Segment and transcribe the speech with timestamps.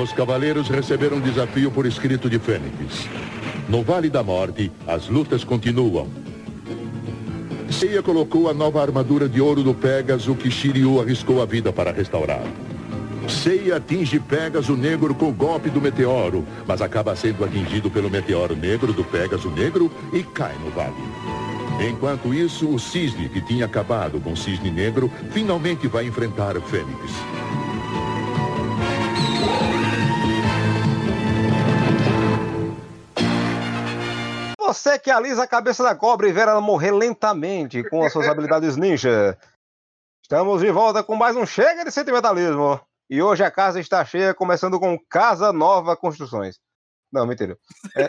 [0.00, 3.06] Os cavaleiros receberam um desafio por escrito de Fênix.
[3.68, 6.08] No Vale da Morte, as lutas continuam.
[7.70, 11.92] Seiya colocou a nova armadura de ouro do Pégaso que Shiryu arriscou a vida para
[11.92, 12.42] restaurar.
[13.28, 18.56] Seiya atinge Pégaso Negro com o golpe do meteoro, mas acaba sendo atingido pelo meteoro
[18.56, 20.94] negro do Pégaso Negro e cai no vale.
[21.90, 27.12] Enquanto isso, o Cisne, que tinha acabado com o Cisne Negro, finalmente vai enfrentar Fênix.
[34.70, 38.28] Você que alisa a cabeça da cobra e vê ela morrer lentamente com as suas
[38.30, 39.36] habilidades ninja.
[40.22, 42.80] Estamos de volta com mais um Chega de Sentimentalismo.
[43.10, 46.60] E hoje a casa está cheia, começando com Casa Nova Construções.
[47.12, 47.58] Não, mentira.
[47.96, 48.08] É...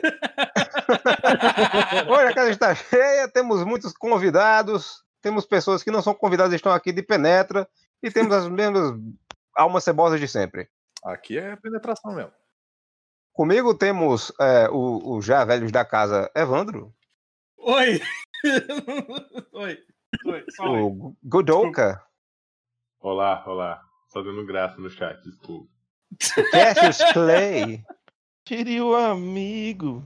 [2.08, 6.58] hoje a casa está cheia, temos muitos convidados, temos pessoas que não são convidadas e
[6.58, 7.68] estão aqui de penetra,
[8.04, 8.94] e temos as mesmas
[9.58, 10.70] almas cebosas de sempre.
[11.04, 12.32] Aqui é penetração mesmo.
[13.34, 16.94] Comigo temos é, o, o já velhos da casa, Evandro.
[17.58, 18.02] Oi!
[19.54, 19.78] oi!
[20.26, 20.66] Oi, só.
[20.66, 22.04] O Godoka.
[23.00, 23.82] Olá, olá.
[24.08, 25.70] Só dando graça no chat, desculpa.
[26.52, 27.84] Cassius Clay.
[28.46, 30.06] Queria o amigo.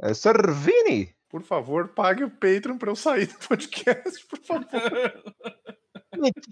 [0.00, 1.14] É, Servini.
[1.30, 5.34] Por favor, pague o Patreon pra eu sair do podcast, por favor.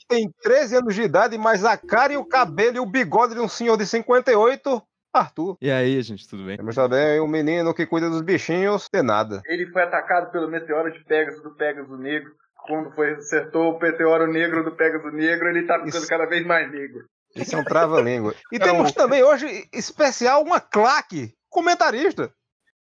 [0.09, 3.41] Tem 13 anos de idade, mas a cara e o cabelo e o bigode de
[3.41, 5.57] um senhor de 58, Arthur.
[5.61, 6.57] E aí, gente, tudo bem?
[6.57, 9.43] Temos também o menino que cuida dos bichinhos, de nada.
[9.47, 12.33] Ele foi atacado pelo meteoro de Pegasus do Pegasus Negro.
[12.67, 16.09] Quando foi, acertou o meteoro negro do Pegasus Negro, ele tá ficando Isso.
[16.09, 17.05] cada vez mais negro.
[17.35, 18.35] Isso é um trava-língua.
[18.53, 22.33] E temos também hoje, especial, uma claque comentarista.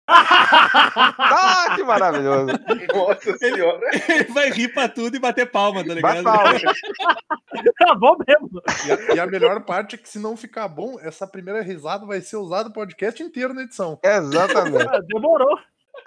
[0.08, 2.46] Ah, que maravilhoso.
[2.94, 3.80] Nossa senhora.
[4.08, 6.22] Ele vai rir pra tudo e bater palma, tá ligado?
[6.22, 6.52] palma.
[7.78, 8.62] Tá bom mesmo.
[8.86, 12.04] E a, e a melhor parte é que se não ficar bom, essa primeira risada
[12.04, 13.98] vai ser usada o podcast inteiro na edição.
[14.02, 14.88] Exatamente.
[14.88, 15.56] Ah, demorou.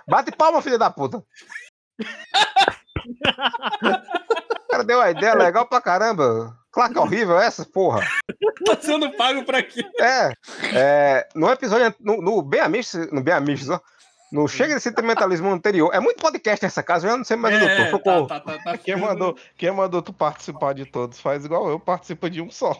[0.08, 1.18] Bate palma, filha da puta.
[1.18, 1.26] O
[4.70, 6.59] cara deu uma ideia legal pra caramba.
[6.80, 8.08] Claque horrível essa, porra.
[8.66, 9.84] Tá sendo pago pra quê?
[10.00, 10.32] É,
[10.74, 13.82] é, no episódio, no, no Bem Amigos, no Bem Amigos, ó,
[14.32, 17.66] no Chega de Sentimentalismo anterior, é muito podcast nessa casa, eu não sei mais onde
[17.66, 18.28] eu tô, É, socorro.
[18.28, 21.82] tá, tá, tá, tá Quem mandou, quem mandou tu participar de todos faz igual eu,
[21.82, 22.74] participa de um só.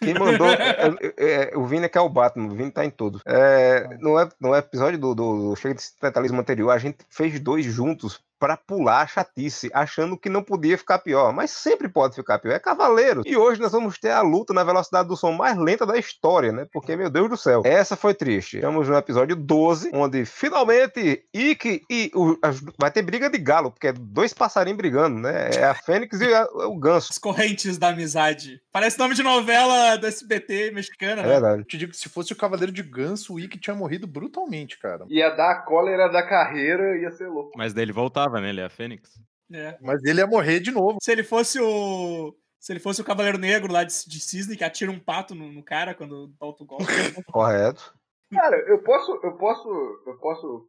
[0.00, 2.90] Quem mandou, é, é, o Vini é que é o Batman, o Vini tá em
[2.90, 3.20] tudo.
[3.26, 7.64] É, no, no episódio do, do, do Chega de Sentimentalismo anterior, a gente fez dois
[7.64, 12.38] juntos pra pular a chatice, achando que não podia ficar pior, mas sempre pode ficar
[12.38, 13.22] pior, é cavaleiro.
[13.26, 16.50] E hoje nós vamos ter a luta na velocidade do som mais lenta da história,
[16.50, 16.66] né?
[16.72, 18.56] Porque, meu Deus do céu, essa foi triste.
[18.56, 22.36] Estamos no episódio 12, onde finalmente Ikki e o,
[22.78, 25.50] vai ter briga de galo, porque é dois passarinhos brigando, né?
[25.54, 27.08] É a Fênix e a- o ganso.
[27.10, 28.60] As correntes da amizade.
[28.72, 31.28] Parece nome de novela do SBT mexicana, É né?
[31.32, 31.60] verdade.
[31.62, 34.78] Eu te digo que se fosse o Cavaleiro de Ganso, o Ikki tinha morrido brutalmente,
[34.78, 35.04] cara.
[35.08, 37.52] Ia dar a cólera da carreira, ia ser louco.
[37.56, 38.50] Mas daí ele voltava, né?
[38.50, 39.18] Ele é a Fênix.
[39.52, 39.76] É.
[39.80, 40.98] Mas ele ia morrer de novo.
[41.02, 42.34] Se ele fosse o.
[42.58, 45.50] Se ele fosse o Cavaleiro Negro lá de, de Cisne, que atira um pato no,
[45.50, 46.84] no cara quando solta o golpe.
[47.32, 47.94] Correto.
[48.30, 49.68] Cara, eu posso, eu posso,
[50.06, 50.68] eu posso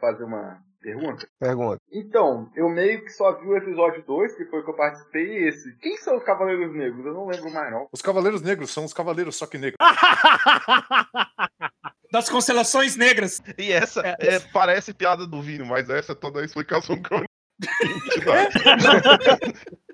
[0.00, 1.28] fazer uma pergunta?
[1.38, 1.78] Pergunta.
[1.92, 5.26] Então, eu meio que só vi o episódio 2, que foi o que eu participei,
[5.26, 5.76] e esse.
[5.78, 7.04] Quem são os Cavaleiros Negros?
[7.04, 7.88] Eu não lembro mais, não.
[7.92, 9.76] Os Cavaleiros Negros são os Cavaleiros só que negros.
[12.10, 13.40] Das constelações negras.
[13.58, 17.24] E essa é, parece piada do Vini, mas essa é toda a explicação que eu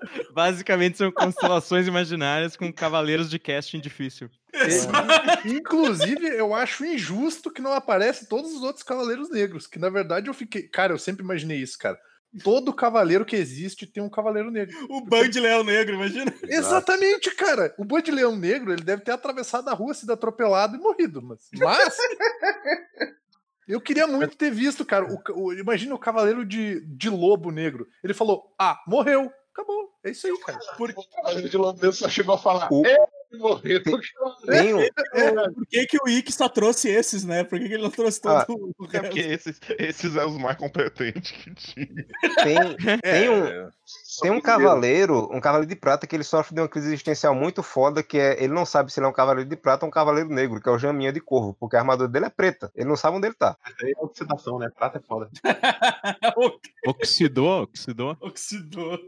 [0.33, 4.29] Basicamente são constelações imaginárias com cavaleiros de casting difícil.
[5.45, 9.65] Inclusive, eu acho injusto que não aparece todos os outros Cavaleiros Negros.
[9.65, 10.63] Que na verdade eu fiquei.
[10.63, 11.97] Cara, eu sempre imaginei isso, cara.
[12.43, 14.75] Todo cavaleiro que existe tem um Cavaleiro Negro.
[14.89, 16.33] O Band Leão Negro, imagina.
[16.43, 17.75] Exatamente, cara.
[17.77, 21.21] O Boi de Leão Negro, ele deve ter atravessado a rua, sido atropelado e morrido.
[21.21, 21.95] Mas, mas
[23.67, 25.05] eu queria muito ter visto, cara.
[25.05, 27.87] O, o- imagina o Cavaleiro de, de Lobo Negro.
[28.03, 29.31] Ele falou: Ah, morreu.
[29.53, 29.91] Acabou.
[30.03, 30.57] É isso aí, cara.
[30.79, 32.67] O de Londres só chegou a falar.
[32.71, 32.83] O-
[33.33, 33.99] "Eu morri, tô
[34.45, 34.79] Tem um,
[35.53, 37.43] Por que, que o Ick só trouxe esses, né?
[37.43, 39.01] Por que, que ele não trouxe todo Ah, o É resto?
[39.01, 41.87] porque esses, esses são os mais competentes que tinha.
[42.43, 42.57] tem,
[43.01, 43.69] tem um, É,
[44.21, 47.63] tem um cavaleiro, um cavaleiro de prata que ele sofre de uma crise existencial muito
[47.63, 49.91] foda, que é ele não sabe se ele é um cavaleiro de prata ou um
[49.91, 52.71] cavaleiro negro, que é o Jaminha de Corvo, porque a armadura dele é preta.
[52.75, 53.57] Ele não sabe onde ele tá.
[53.81, 54.69] É oxidação, né?
[54.69, 55.29] Prata é foda.
[56.85, 58.17] Oxidou, oxidou.
[58.21, 58.99] Oxidou.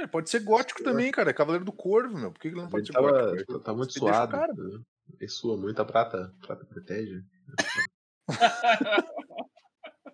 [0.00, 1.30] Ele pode ser gótico também, cara.
[1.30, 2.32] É Cavaleiro do Corvo, meu.
[2.32, 3.58] Por que ele não pode Ele ser tava, gótico?
[3.60, 4.32] tá muito Você suado.
[4.32, 4.52] cara.
[4.52, 4.80] né?
[5.18, 7.22] Ele sua muito, a prata, a prata protege.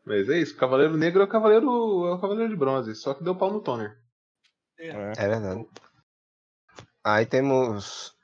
[0.05, 1.67] Mas é isso, o Cavaleiro Negro é o Cavaleiro,
[2.06, 3.99] é o Cavaleiro de Bronze, só que deu pau no Toner.
[4.79, 4.93] É
[5.29, 5.67] verdade.
[7.05, 8.15] Aí temos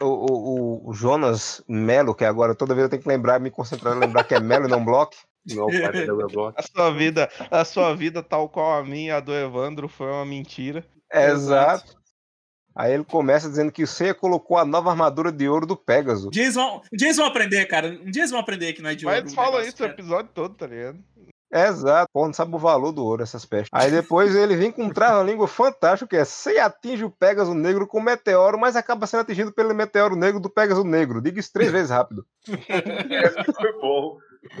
[0.00, 3.96] o, o- o Jonas Melo, que agora toda vez eu tenho que lembrar, me concentrar,
[3.98, 5.16] lembrar que é Melo e não Block.
[5.48, 6.52] Cara, da.
[6.56, 10.24] A sua vida, a sua vida, tal qual a minha a do Evandro, foi uma
[10.24, 10.84] mentira.
[11.12, 12.00] Exato.
[12.74, 16.28] Aí ele começa dizendo que o Seiya colocou a nova armadura de ouro do Pégaso.
[16.28, 17.88] Um dia eles vão, um dia eles vão aprender, cara.
[17.88, 19.82] Um dia eles vão aprender que não é de Mas ouro eles o falam isso
[19.82, 20.98] o episódio todo, tá ligado?
[21.52, 22.08] Exato.
[22.12, 23.68] Pô, não sabe o valor do ouro, essas pestes.
[23.72, 27.86] Aí depois ele vem com um trava-língua fantástico, que é Seiya atinge o Pégaso Negro
[27.86, 31.20] com meteoro, mas acaba sendo atingido pelo meteoro negro do Pégaso Negro.
[31.20, 32.24] Diga isso três vezes rápido.
[32.44, 34.18] Foi bom.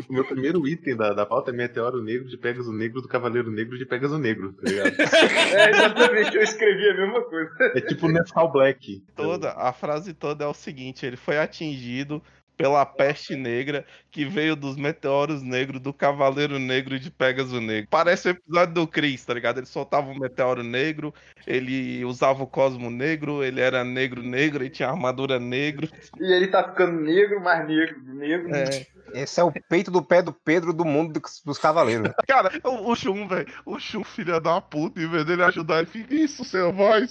[0.08, 3.50] O meu primeiro item da, da pauta é Meteoro Negro de Pegasus Negro do Cavaleiro
[3.50, 4.92] Negro de Pegasus Negro, tá ligado?
[5.52, 7.50] É, exatamente, eu escrevi a mesma coisa.
[7.74, 9.04] É tipo Nescau Black.
[9.16, 12.22] Toda, a frase toda é o seguinte: ele foi atingido
[12.62, 17.88] pela peste negra que veio dos meteoros negros do Cavaleiro Negro de Pegasus Negro.
[17.90, 19.58] Parece o episódio do Chris, tá ligado?
[19.58, 21.12] Ele soltava um meteoro negro,
[21.44, 25.88] ele usava o cosmo negro, ele era negro negro, ele tinha armadura negro.
[26.20, 28.54] E ele tá ficando negro, mais negro, negro.
[28.54, 28.86] É.
[29.12, 32.12] Esse é o peito do pé do Pedro do mundo dos, cavaleiros.
[32.28, 35.86] Cara, o, o Shun, velho, o Shun, filha da puta, em vez dele ajudar, ele
[35.86, 37.08] fica, isso, você vai,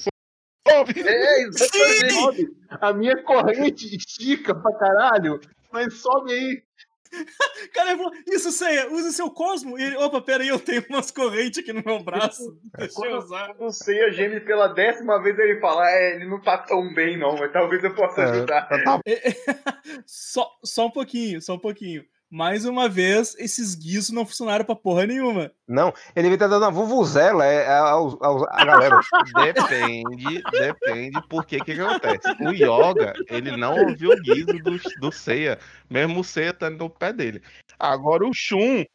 [0.96, 2.52] É, exatamente.
[2.70, 5.40] A minha corrente estica pra caralho,
[5.72, 6.64] mas sobe aí.
[7.74, 9.78] Cara, ele falou, isso, Ceia, use seu cosmo.
[9.78, 12.58] E ele, opa, peraí, eu tenho umas correntes aqui no meu braço.
[12.78, 13.54] Deixa eu usar.
[13.56, 17.18] Quando o Seiya geme pela décima vez, ele fala: É, ele não tá tão bem,
[17.18, 18.70] não, mas talvez eu possa ajudar.
[20.06, 22.04] Só, só um pouquinho, só um pouquinho.
[22.32, 25.52] Mais uma vez, esses guizos não funcionaram pra porra nenhuma.
[25.68, 29.00] Não, ele devia estar dando uma vuvuzela é, aos- aos- a galera.
[29.54, 32.28] Depende, depende, porque que, que acontece?
[32.42, 36.90] O Yoga, ele não ouviu o guizo do, do Seiya, mesmo o Seiya estando no
[36.90, 37.42] pé dele.
[37.78, 38.86] Agora o Shun,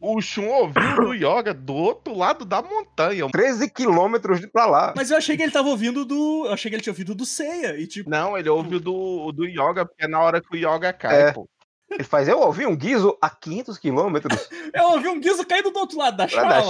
[0.00, 3.28] o Shun ouviu do Yoga do outro lado da montanha.
[3.30, 4.94] 13 quilômetros de pra lá.
[4.96, 6.44] Mas eu achei que ele tava ouvindo do.
[6.46, 7.78] Eu achei que ele tinha ouvido do Ceia.
[7.78, 10.92] E tipo, Não, ele ouviu do, do Yoga, porque é na hora que o Yoga
[10.92, 11.32] cai, É.
[11.32, 11.48] pô.
[11.90, 15.78] Ele faz, eu ouvi um guizo a 500 quilômetros eu ouvi um guizo caindo do
[15.78, 16.62] outro lado da chala.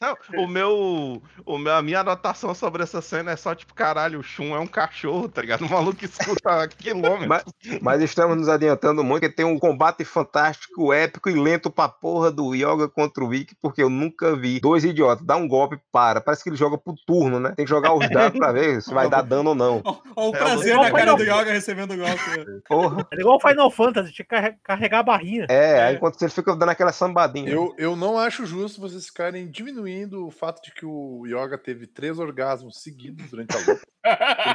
[0.00, 4.20] Não, o meu, o meu, a minha anotação sobre essa cena é só tipo, caralho,
[4.20, 5.64] o Shun é um cachorro, tá ligado?
[5.64, 7.26] O maluco escuta quilômetros.
[7.26, 7.44] Mas,
[7.80, 12.30] mas estamos nos adiantando muito, porque tem um combate fantástico, épico e lento pra porra
[12.30, 16.20] do Yoga contra o Ikki, porque eu nunca vi dois idiotas dar um golpe, para.
[16.20, 17.52] Parece que ele joga por turno, né?
[17.56, 19.82] Tem que jogar os dados pra ver se vai dar dano ou não.
[20.16, 22.62] Ó o É, prazer igual na cara Final do Yoga recebendo o golpe.
[22.68, 23.06] Porra.
[23.12, 25.46] É igual o Final Fantasy, tinha que carre- carregar a barrinha.
[25.48, 27.48] É, aí enquanto ele fica dando aquela sambadinha.
[27.50, 31.86] Eu, eu não acho justo vocês ficarem diminuindo o fato de que o Yoga teve
[31.86, 33.86] três orgasmos seguidos durante a luta.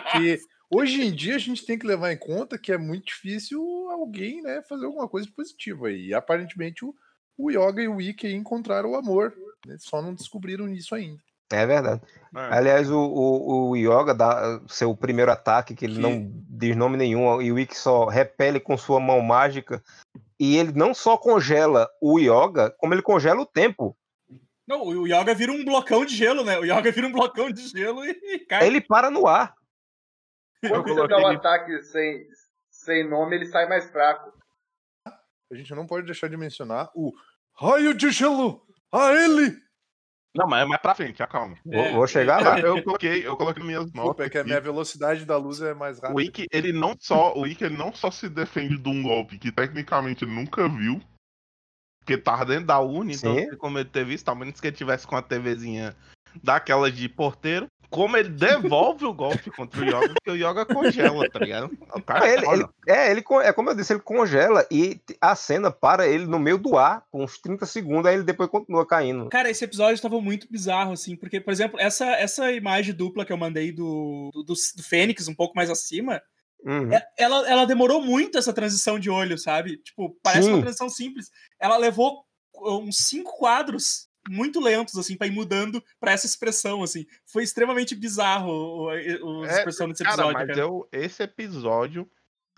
[0.04, 0.40] Porque
[0.70, 4.42] hoje em dia a gente tem que levar em conta que é muito difícil alguém
[4.42, 5.92] né, fazer alguma coisa positiva.
[5.92, 6.94] E aparentemente o,
[7.38, 9.34] o Yoga e o Ikki aí encontraram o amor.
[9.66, 11.22] né, Só não descobriram isso ainda.
[11.52, 12.02] É verdade.
[12.36, 12.40] É.
[12.54, 16.98] Aliás, o, o, o Yoga dá seu primeiro ataque, que ele Que- não diz nome
[16.98, 19.82] nenhum, e o Ikki só repele com sua mão mágica.
[20.40, 23.98] E ele não só congela o Yoga, como ele congela o tempo.
[24.68, 26.60] Não, o Yoga vira um blocão de gelo, né?
[26.60, 28.68] O Yoga vira um blocão de gelo e, cai.
[28.68, 29.56] Ele para no ar.
[30.62, 32.28] Quando você dá um ataque sem,
[32.70, 34.34] sem nome, ele sai mais fraco.
[35.50, 37.14] A gente não pode deixar de mencionar o
[37.56, 38.62] raio de gelo
[38.92, 39.56] a ele.
[40.38, 41.58] Não, mas é mais pra frente, acalma.
[41.66, 42.60] Vou, vou chegar lá.
[42.60, 44.26] Eu coloquei, eu coloquei nas minhas Desculpa, notas.
[44.28, 46.22] é que a minha velocidade da luz é mais O rápida.
[46.22, 49.52] Ikki, ele não só, o Ikki, ele não só se defende de um golpe que
[49.52, 51.02] tecnicamente ele nunca viu,
[52.00, 53.58] porque tava dentro da Uni, então Sim.
[53.58, 55.96] como ele ter visto, a menos que ele tivesse com a TVzinha
[56.44, 61.30] daquelas de porteiro, como ele devolve o golpe contra o Yoga, porque o Yoga congela,
[61.30, 61.72] tá ligado?
[61.94, 65.36] O cara é Ele, ele- é, ele, é como eu disse, ele congela e a
[65.36, 68.86] cena para ele no meio do ar, com uns 30 segundos, aí ele depois continua
[68.86, 69.30] caindo.
[69.30, 73.32] Cara, esse episódio tava muito bizarro, assim, porque, por exemplo, essa, essa imagem dupla que
[73.32, 76.22] eu mandei do, do, do Fênix, um pouco mais acima,
[76.66, 76.92] Uhum.
[76.92, 79.78] é- ela, ela demorou muito essa transição de olho, sabe?
[79.78, 80.62] Tipo, parece uma Sim.
[80.64, 81.30] transição simples.
[81.60, 82.24] Ela levou
[82.60, 87.06] uns cinco quadros muito lentos, assim, pra ir mudando pra essa expressão, assim.
[87.26, 90.60] Foi extremamente bizarro o, o, a É, expressão desse Cara, episódio, mas cara.
[90.60, 92.10] eu, esse episódio,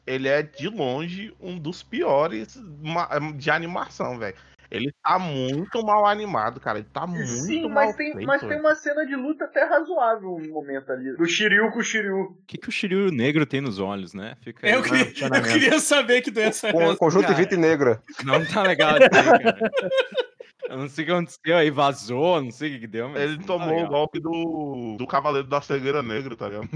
[0.06, 4.36] ele é de longe um dos piores ma- de animação, velho.
[4.72, 6.78] Ele tá muito mal animado, cara.
[6.78, 9.64] Ele tá muito Sim, mal mas tem, feito, mas tem uma cena de luta até
[9.64, 11.18] razoável no momento ali.
[11.18, 12.16] Do Shiryu com o Shiryu.
[12.20, 14.38] O que, que o Shiryu negro tem nos olhos, né?
[14.44, 16.98] Fica aí Eu o queria, eu queria saber que doença é Com, essa.
[16.98, 18.00] conjuntivite negra.
[18.24, 19.58] Não tá legal ver, cara.
[20.68, 23.10] Eu não sei o que aconteceu aí, vazou, não sei o que que deu.
[23.10, 23.90] Mas Ele tá tomou o legal.
[23.90, 26.70] golpe do, do Cavaleiro da Cegueira Negra, tá ligado?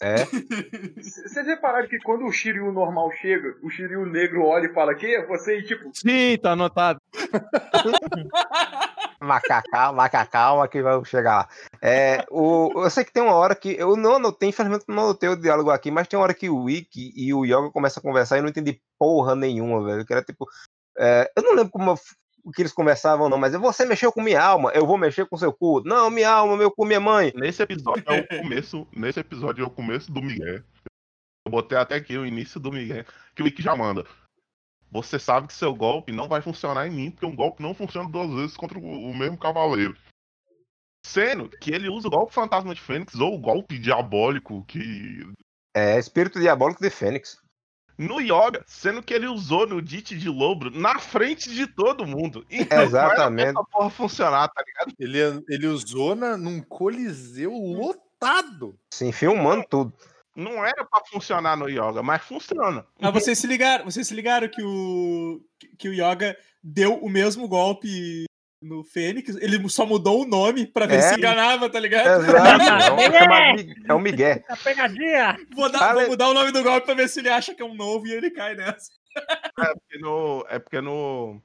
[0.00, 0.24] É.
[1.00, 5.20] Vocês repararam que quando o Shiryu normal chega, o Shiryu negro olha e fala, que?
[5.26, 7.00] Você, e tipo, Sim, tá anotado.
[9.20, 11.48] Macacau, macacau, que vai chegar lá.
[11.82, 13.74] É, o, eu sei que tem uma hora que.
[13.76, 16.62] Eu não anotei, infelizmente não anotei o diálogo aqui, mas tem uma hora que o
[16.64, 20.06] Wiki e o Yoga começam a conversar e eu não entendi porra nenhuma, velho.
[20.06, 20.46] Que era tipo.
[20.96, 21.96] é, eu não lembro como
[22.48, 25.36] o que eles conversavam, não, mas você mexeu com minha alma, eu vou mexer com
[25.36, 25.82] seu cu.
[25.84, 27.30] Não, minha alma, meu cu, minha mãe.
[27.34, 28.88] Nesse episódio é o começo.
[28.90, 30.62] Nesse episódio é o começo do Miguel.
[31.46, 33.04] Eu botei até aqui o início do Miguel.
[33.34, 34.06] Que o Wiki já manda.
[34.90, 38.08] Você sabe que seu golpe não vai funcionar em mim, porque um golpe não funciona
[38.08, 39.94] duas vezes contra o mesmo cavaleiro.
[41.04, 45.30] Sendo que ele usa o golpe fantasma de Fênix ou o golpe diabólico que.
[45.76, 47.38] É, espírito diabólico de Fênix.
[47.98, 52.46] No Yoga, sendo que ele usou no Dit de Lobro na frente de todo mundo.
[52.48, 53.50] Então, Exatamente.
[53.50, 54.94] Essa porra funcionar, tá ligado?
[55.00, 58.78] Ele, ele usou na, num coliseu lotado.
[58.94, 59.92] Sim, filmando tudo.
[60.36, 62.86] Não era pra funcionar no Yoga, mas funciona.
[63.00, 65.40] Mas vocês se ligaram, vocês se ligaram que o
[65.76, 68.27] que o Yoga deu o mesmo golpe
[68.60, 71.02] no Fênix, ele só mudou o nome pra ver É.
[71.02, 72.22] se enganava, tá ligado?
[72.22, 72.40] Exato.
[72.80, 74.42] É um, é um Miguel.
[74.48, 75.36] A pegadinha!
[75.54, 77.64] Vou, dar- vou mudar o nome do golpe pra ver se ele acha que é
[77.64, 78.90] um novo e ele cai nessa.
[79.16, 80.46] É porque no.
[80.48, 81.40] É porque no.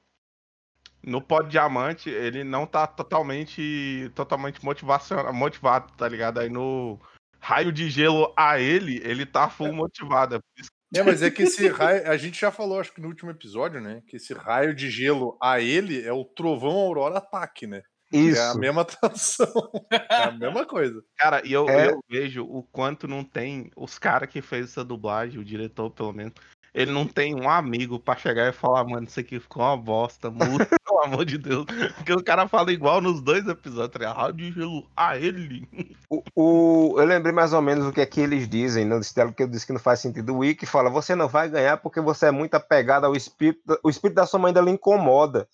[1.06, 4.10] No Pod Diamante, ele não tá totalmente.
[4.16, 6.40] Totalmente motivacional, motivado, tá ligado?
[6.40, 7.00] Aí no
[7.40, 10.36] raio de gelo a ele, ele tá full motivado.
[10.36, 12.08] É por isso É, mas é que esse raio.
[12.10, 14.02] A gente já falou, acho que no último episódio, né?
[14.08, 17.82] Que esse raio de gelo a ele é o trovão aurora ataque, né?
[18.14, 18.60] É a Isso.
[18.60, 19.52] mesma tradução.
[19.92, 21.02] É a mesma coisa.
[21.18, 21.90] Cara, e eu, É.
[21.90, 26.14] eu vejo o quanto não tem os caras que fez essa dublagem, o diretor pelo
[26.14, 26.34] menos,
[26.74, 30.32] ele não tem um amigo pra chegar e falar, mano, isso aqui ficou uma bosta,
[30.32, 31.66] muda, pelo amor de Deus.
[31.96, 34.16] Porque o cara fala igual nos dois episódios, ligado?
[34.18, 35.68] Raio de gelo a ele.
[36.10, 39.36] O, o- eu lembrei mais ou menos o que é que eles dizem no diálogo
[39.38, 40.34] que eu disse que não faz sentido.
[40.34, 43.80] O Wiki fala: você não vai ganhar porque você é muito apegado ao espírito.
[43.84, 45.48] O espírito da sua mãe ainda lhe incomoda.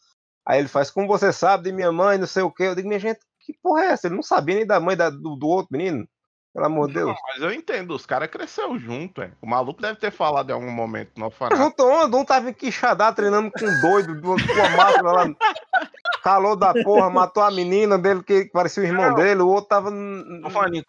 [0.46, 2.64] Aí ele faz, como você sabe de minha mãe, não sei o quê.
[2.64, 4.08] Eu digo, minha gente, que porra é essa?
[4.08, 6.08] Ele não sabia nem da mãe da- do, do outro menino.
[6.60, 7.18] Pelo amor de Deus.
[7.30, 9.32] Mas eu entendo, os caras cresceram junto, é.
[9.42, 11.58] O maluco deve ter falado em algum momento no orfanato.
[11.62, 12.16] não tô onde?
[12.16, 15.30] Um tava em Quixadá treinando com um doido, do- com uma máscara lá.
[16.22, 19.42] Calor da porra, matou a menina dele que parecia o irmão dele.
[19.42, 19.90] O outro tava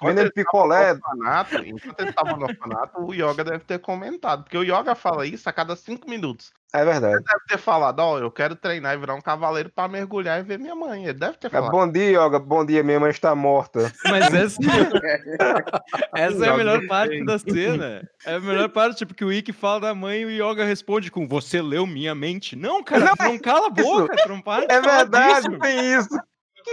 [0.09, 0.93] vendendo picolé.
[0.93, 4.43] orfanato, enquanto ele tava no orfanato, o Yoga deve ter comentado.
[4.43, 6.53] Porque o Yoga fala isso a cada cinco minutos.
[6.73, 7.25] É verdade.
[7.25, 10.59] Deve ter falado, ó, eu quero treinar e virar um cavaleiro pra mergulhar e ver
[10.59, 11.05] minha mãe.
[11.05, 11.71] Ele deve ter É, falado.
[11.73, 12.39] bom dia, Yoga.
[12.39, 13.93] Bom dia, minha mãe está morta.
[14.05, 14.57] Mas essa,
[16.15, 18.09] essa é a melhor parte da cena.
[18.25, 21.11] É a melhor parte, tipo, que o Ikki fala da mãe e o Yoga responde
[21.11, 22.55] com você leu minha mente.
[22.57, 25.59] Não, cara, Não, não cala a boca, não para É verdade, disso.
[25.59, 26.09] tem isso.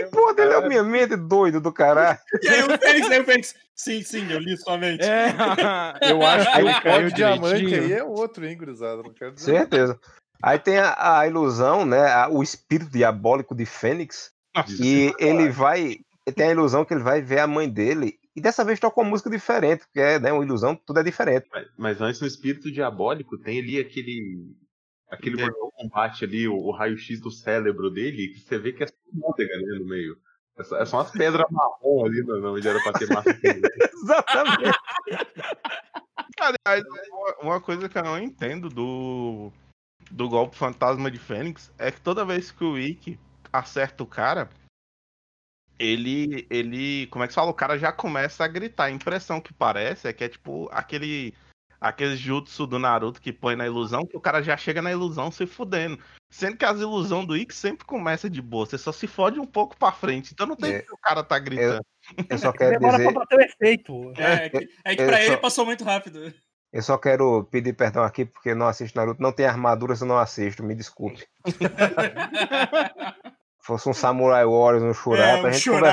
[0.12, 2.18] Porra dele é minha mente doido do caralho.
[2.44, 3.56] E aí o Fênix, aí o Fênix.
[3.76, 5.04] Sim, sim, eu li sua mente.
[5.04, 5.28] É.
[6.10, 7.84] Eu acho que Aí o caiu diamante direitinho.
[7.84, 9.04] aí é outro, hein, gurizada?
[9.04, 9.52] Não quero dizer.
[9.58, 10.00] Certeza.
[10.42, 12.00] Aí tem a, a ilusão, né?
[12.12, 14.32] a- o espírito diabólico de Fênix.
[14.56, 15.98] Nossa, E ele vai.
[16.36, 18.16] Tem a ilusão que ele vai ver a mãe dele.
[18.36, 21.48] E dessa vez toca uma música diferente, porque é né, uma ilusão, tudo é diferente.
[21.52, 24.46] Mas, mas antes no espírito diabólico tem ali aquele.
[25.10, 25.46] Aquele É.
[25.46, 28.94] Mortal Kombat ali, o, o raio-x do cérebro dele, que você vê que é só
[29.14, 30.18] môndega ali no meio.
[30.58, 33.30] É só, é só umas pedras marrom ali, não, não, onde era pra ter massa.
[33.94, 34.78] Exatamente.
[36.40, 39.52] Aliás, uma- uma coisa que eu não entendo do,
[40.12, 43.20] do golpe fantasma de Fênix é que toda vez que o Ikki
[43.54, 44.50] acerta o cara,
[45.80, 47.52] ele, ele, como é que se fala?
[47.52, 48.86] O cara já começa a gritar.
[48.86, 51.34] A impressão que parece é que é tipo aquele,
[51.80, 55.30] aquele jutsu do Naruto que põe na ilusão, que o cara já chega na ilusão
[55.32, 56.00] se fudendo.
[56.30, 59.46] Sendo que as ilusões do Ikki sempre começa de boa, você só se fode um
[59.46, 60.32] pouco pra frente.
[60.34, 60.82] Então não tem É.
[60.82, 61.82] que o cara tá gritando.
[62.30, 63.12] Eu só quero Demora dizer.
[63.14, 64.14] pra bater o efeito.
[64.18, 66.34] É, é que, é que eu pra ele só- passou muito rápido.
[66.74, 69.22] Eu só quero pedir perdão aqui porque eu não assisto Naruto.
[69.22, 70.62] Não tem armaduras, eu não assisto.
[70.64, 71.26] Me desculpe.
[73.62, 75.84] Fosse um Samurai Warriors, um Shurato, é, a um gente Shurato,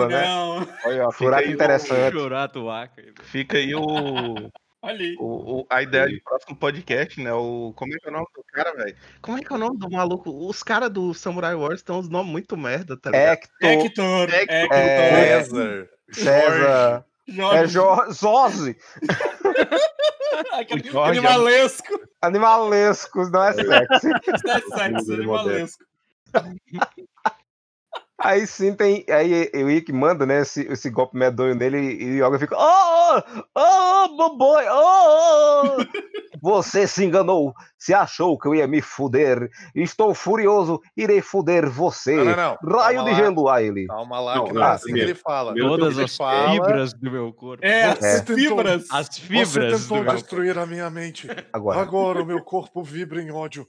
[0.00, 0.24] conversava, né?
[0.24, 0.68] não.
[0.84, 2.12] Olha, ó, fica Shurato aí o- interessante.
[2.12, 3.02] Churato Waka.
[3.22, 4.50] Fica aí o,
[4.82, 5.14] Olha.
[5.18, 7.32] O, o- a ideia do próximo podcast, né?
[7.32, 8.96] O, como é que é o nome do cara, velho?
[9.20, 10.30] Como é que é o nome do maluco?
[10.48, 13.38] Os caras do Samurai Wars têm uns nomes muito merda, tá ligado?
[13.60, 14.78] Hector, Hector, Hector.
[14.78, 15.88] É, César.
[16.10, 17.04] César.
[17.28, 18.76] É Jorge, Jo- Zose.
[20.52, 22.00] aquele Jorge é- animalesco.
[22.22, 24.10] Animalescos, não é sexy.
[24.48, 25.84] É sexo, animalesco.
[28.22, 29.04] Aí sim tem.
[29.08, 30.40] Aí o Ikki manda, né?
[30.42, 32.54] Esse, esse golpe medonho nele e o Yoga fica.
[32.56, 33.22] Oh,
[33.56, 36.10] oh, oh, boboy, oh, oh.
[36.42, 39.50] Você se enganou, se achou que eu ia me fuder.
[39.74, 42.14] Estou furioso, irei fuder você.
[42.16, 42.78] Não, não, não.
[42.78, 43.16] Raio Calma de lá.
[43.26, 43.86] gelo a ele.
[43.86, 45.52] Calma lá, Não, que não é assim que ele fala.
[45.52, 47.64] Meu Todas Ele as fala- fibras do meu corpo.
[47.64, 48.22] É, as É.
[48.24, 48.86] fibras.
[48.90, 49.52] As Você fibras
[49.86, 51.28] do tentou destruir a minha mente.
[51.52, 51.80] Agora.
[51.80, 53.66] Agora o meu corpo vibra em ódio.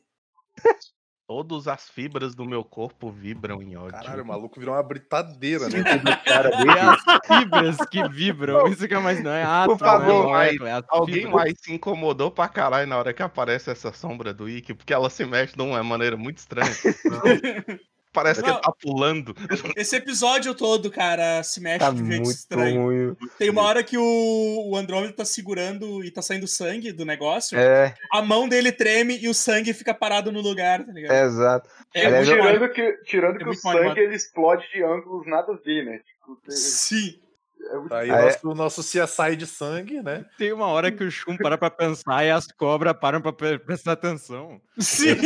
[1.31, 3.93] Todas as fibras do meu corpo vibram em ódio.
[3.93, 5.77] Caralho, o maluco virou uma britadeira, né?
[6.27, 8.67] É as fibras que vibram.
[8.67, 11.33] Isso que é mais não é átomo, Por favor, não é é Alguém fibras.
[11.33, 15.09] mais se incomodou pra caralho na hora que aparece essa sombra do Ikki, porque ela
[15.09, 16.69] se mexe de uma maneira muito estranha.
[18.13, 18.55] Parece que Não.
[18.55, 19.33] ele tá pulando.
[19.77, 22.81] Esse episódio todo, cara, se mexe Tá de jeito muito estranho.
[22.83, 23.15] ruim.
[23.37, 27.57] Tem uma hora que o, o Andrômeda tá segurando e tá saindo sangue do negócio.
[27.57, 31.11] É, A mão dele treme e o sangue fica parado no lugar, tá ligado?
[31.13, 31.69] é exato.
[31.93, 33.97] É, Aliás, muito eu- Tirando que, tirando É que o sangue animado.
[33.97, 35.99] ele explode de ângulos nada a ver, né?
[35.99, 37.19] Tipo, tem- Sim.
[37.63, 38.25] É aí Ah, o é?
[38.25, 40.25] nosso, o nosso CSI de sangue, né?
[40.37, 43.59] Tem uma hora que o Shun para pra pensar e as cobras param pra pre-
[43.59, 44.59] prestar atenção.
[44.79, 45.17] Sim.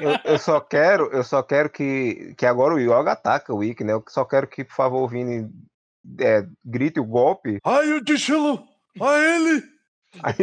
[0.00, 3.84] Eu, eu só quero, eu só quero que, que agora o Yoga ataca o Ikki,
[3.84, 3.92] né?
[3.92, 5.48] Eu só quero que, por favor, o Vini
[6.20, 7.58] é, grite o golpe.
[7.64, 8.62] Raio de gelo!
[9.00, 9.73] A ele!
[10.22, 10.34] Aí,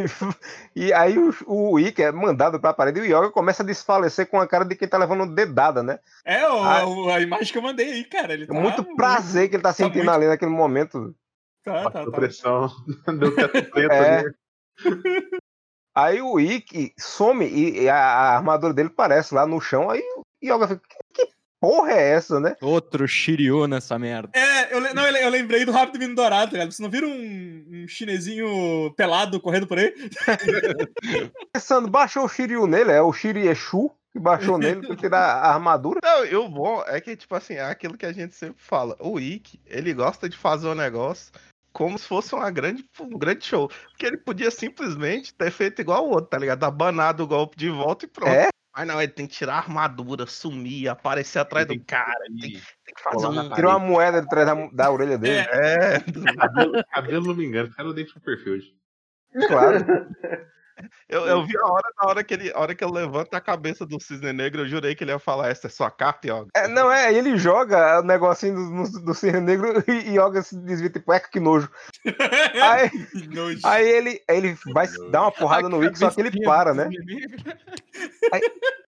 [0.75, 4.27] e aí o, o Ikki é mandado pra parede e o Yoga começa a desfalecer
[4.27, 5.99] com a cara de quem tá levando dedada, né?
[6.25, 6.85] É o- Ah.
[6.85, 8.33] o- a imagem que eu mandei aí, cara.
[8.33, 11.15] Ele tá Muito prazer que ele tá sentindo muito- ali naquele momento.
[11.63, 12.11] Tá, tá, tá.
[12.11, 12.69] pressão.
[13.19, 14.23] Deu teto preto É.
[15.95, 19.89] Aí o Ikki some e, e a, a armadura dele parece lá no chão.
[19.89, 20.95] Aí o Yoga fica, que
[21.61, 22.55] porra é essa, né?
[22.61, 24.31] Outro Shiryu nessa merda.
[24.33, 26.71] É, eu, não, eu le- eu lembrei do Rápido Vindo Dourado, tá ligado?
[26.71, 29.93] Vocês não viram um, um chinesinho pelado correndo por aí?
[31.53, 35.99] Pensando, baixou o Shiryu nele, é o Shiriechu que baixou nele pra tirar a armadura.
[36.03, 38.97] Não, e o bom é que, tipo assim, é aquilo que a gente sempre fala.
[38.99, 41.31] O Ikki, ele gosta de fazer o negócio
[41.71, 43.69] como se fosse uma grande, um grande show.
[43.91, 46.65] Porque ele podia simplesmente ter feito igual o outro, tá ligado?
[46.65, 48.29] Abanado o golpe de volta e pronto.
[48.33, 48.49] É?
[48.73, 52.23] Mas não, ele tem que tirar a armadura, sumir, aparecer atrás do cara.
[52.39, 53.53] Tem, tem que fazer um.
[53.53, 55.45] Tirou uma moeda de trás da, da orelha dele.
[55.49, 55.99] É,
[56.37, 57.69] Cabelo, cabelo não me engano.
[57.71, 58.65] Cara, o dente Superfield.
[59.47, 59.77] Claro.
[61.09, 63.41] eu, eu vi a hora, na hora que ele, a hora que ele levanta a
[63.41, 66.47] cabeça do cisne negro, eu jurei que ele ia falar, essa é sua carta, Yoga.
[66.55, 70.89] É, não, é, ele joga o negocinho do, do Cisne Negro e, Yoga se desvia,
[70.89, 71.69] tipo, eca, que nojo.
[72.61, 73.59] Aí, Que nojo.
[73.63, 76.89] aí ele, ele vai dar uma porrada no Ikki, só que ele para, né?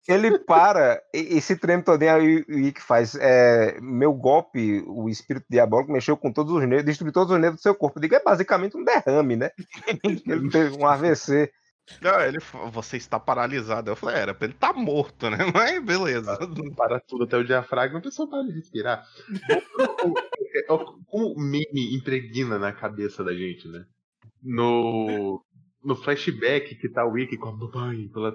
[0.09, 5.09] Ele para e, e se treme todinho, aí o Ikki faz, é, meu golpe, o
[5.09, 7.99] espírito diabólico mexeu com todos os nervos, destruiu todos os nervos do seu corpo.
[7.99, 9.51] Eu digo, é basicamente um derrame, né?
[10.05, 11.51] Ele teve um AVC.
[12.00, 13.90] Não, ele falou, você está paralisado.
[13.90, 15.37] Eu falei, era pra ele estar morto, né?
[15.55, 16.38] Mas beleza.
[16.76, 19.05] Para tudo até o diafragma, a pessoa para de respirar.
[21.07, 23.85] Como o meme impregna na cabeça da gente, né?
[24.42, 25.42] No,
[25.83, 28.35] no flashback que tá o Wiki com a babãe pela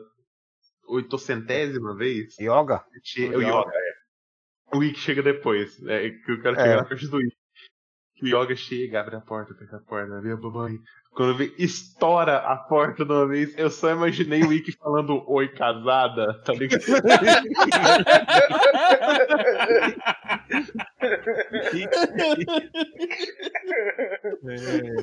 [0.87, 2.35] oitocentésima vez.
[2.39, 2.83] Yoga?
[3.03, 4.75] che- O O Yoga, é.
[4.75, 5.81] O Wiki chega depois.
[5.85, 6.63] É, que eu quero É.
[6.63, 7.35] chegar na parte do Wiki.
[8.17, 10.79] Que o Yoga chega, abre a porta, pega a porta, vê a babãe.
[11.13, 15.47] Quando vê, estoura a porta de uma vez, eu só imaginei o Wiki falando oi
[15.47, 16.83] casada, tá ligado?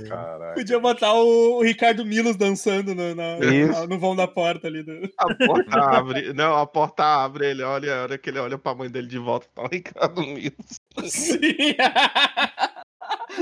[0.09, 0.55] Caralho.
[0.55, 3.87] Podia botar o, o Ricardo Milos dançando no, na- Isso.
[3.87, 4.83] no vão da porta ali.
[4.83, 4.92] Do...
[5.18, 6.33] A porta abre.
[6.33, 9.18] Não, a porta abre, ele olha, a hora que ele olha pra mãe dele de
[9.18, 10.81] volta, tá o Ricardo Milos.
[11.05, 11.40] Sim.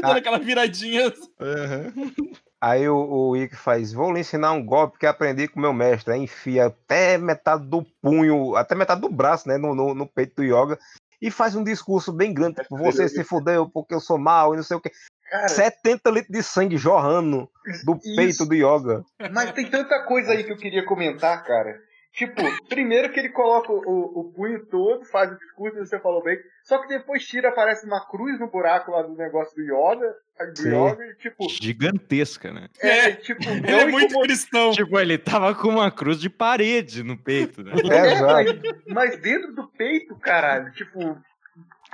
[0.01, 1.13] Dando aquela viradinha.
[1.41, 2.33] Uhum.
[2.61, 6.15] Aí o, o Ikki faz, vou lhe ensinar um golpe que aprendi com meu mestre.
[6.15, 10.37] Aí enfia até metade do punho, até metade do braço, né, no, no, no peito
[10.37, 10.79] do Yoga.
[11.21, 14.57] E faz um discurso bem grande, tipo, você se fudeu porque eu sou mal e
[14.57, 14.91] não sei o quê.
[15.31, 17.49] Cara, 70 litros de sangue jorrando
[17.85, 18.17] do Isso.
[18.17, 19.05] peito do Yoga.
[19.33, 21.81] mas tem tanta coisa aí que eu queria comentar, cara.
[22.13, 26.37] Tipo, primeiro que ele coloca o, o punho todo, faz o discurso, você falou bem,
[26.63, 30.15] só que depois tira, aparece uma cruz no buraco lá do negócio do Yoga,
[30.55, 32.69] do e tipo, Gigantesca, né?
[32.83, 34.73] é, tipo, Ele é muito incomoda- cristão.
[34.73, 37.73] Tipo, ele tava com uma cruz de parede no peito, né?
[37.91, 41.17] É, É, mas, mas dentro do peito, caralho, tipo,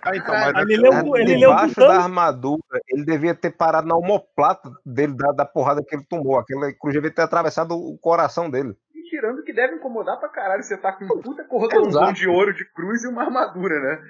[0.02, 1.88] Ah, então, mas Ele leu, ele leu Debaixo Dudão.
[1.88, 6.38] da armadura, ele devia ter parado na omoplata dele, da, da porrada que ele tomou.
[6.38, 8.74] Aquela cruz devia ter atravessado o coração dele.
[9.58, 13.08] Deve incomodar pra caralho, você tá com um puta cordãozão de ouro de cruz e
[13.08, 14.02] uma armadura, né?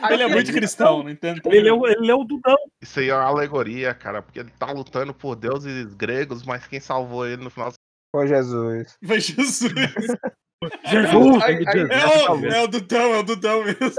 [0.00, 1.40] Aí Ele é muito cristão, não entendo.
[1.44, 2.56] Ele leu, ele leu o Dudão.
[2.80, 6.80] isso aí é uma alegoria, cara, porque ele tá lutando por deuses gregos, mas quem
[6.80, 7.72] salvou ele no final
[8.10, 8.98] Foi Jesus.
[9.00, 9.72] Vai Jesus.
[10.84, 11.42] Jesus!
[11.42, 13.92] Aí- aí- É o, é o Dudão, é o Dudão mesmo.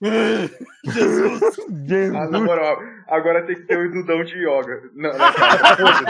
[0.84, 1.58] Jesus.
[2.14, 2.78] Ah, na moral,
[3.08, 4.82] agora tem que ter o Dudão de yoga.
[4.94, 6.04] Não, não, foda-se.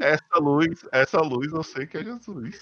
[0.00, 2.58] Essa luz, essa luz eu sei que é Jesus.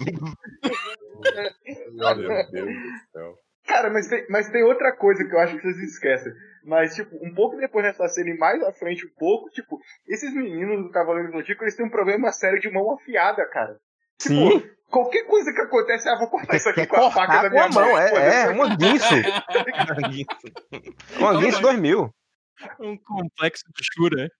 [1.93, 3.35] Meu Deus do céu.
[3.67, 6.33] Cara, mas tem, mas tem outra coisa que eu acho que vocês esquecem.
[6.65, 10.33] Mas, tipo, um pouco depois dessa cena e mais à frente um pouco, tipo, esses
[10.35, 13.77] meninos do Cavaleiro do Zodíaco, eles têm um problema sério de mão afiada, cara.
[14.20, 14.70] Tipo, Sim.
[14.90, 17.68] qualquer coisa que acontece, ah, vou cortar isso aqui com a faca da com a
[17.68, 17.98] minha mão, mão.
[17.98, 19.14] é, é uma guinso.
[21.18, 22.11] Uma guinso 2000.
[22.81, 24.31] Um complexo de Shura.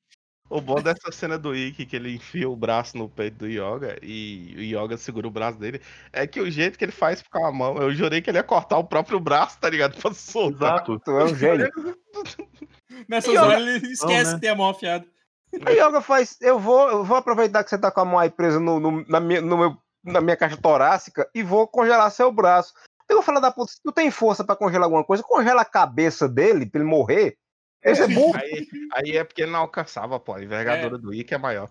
[0.49, 3.99] O bom dessa cena do Ikki, que ele enfia o braço no peito do Yoga
[4.01, 5.81] e o Yoga segura o braço dele,
[6.13, 8.45] é que o jeito que ele faz com a mão, eu jurei que ele ia
[8.45, 9.97] cortar o próprio braço, tá ligado?
[10.01, 10.75] Pra soltar.
[10.75, 11.01] Exato.
[11.01, 11.71] Tu é um gênio.
[13.09, 14.35] Nessas horas ele esquece né?
[14.35, 15.05] que tem a mão afiada.
[15.53, 16.37] O Yoga faz.
[16.41, 19.05] Eu vou, eu vou aproveitar que você tá com a mão aí presa no, no-
[19.09, 22.75] na, minha, no meu, na minha caixa torácica e vou congelar seu braço.
[23.09, 25.67] Eu vou falar da puta, se tu tem força pra congelar alguma coisa, congela a
[25.67, 27.37] cabeça dele pra ele morrer.
[27.85, 28.37] Esse é burro.
[28.37, 30.35] Aí, aí é porque ele não alcançava, pô.
[30.35, 31.69] A envergadura do Ikki é maior.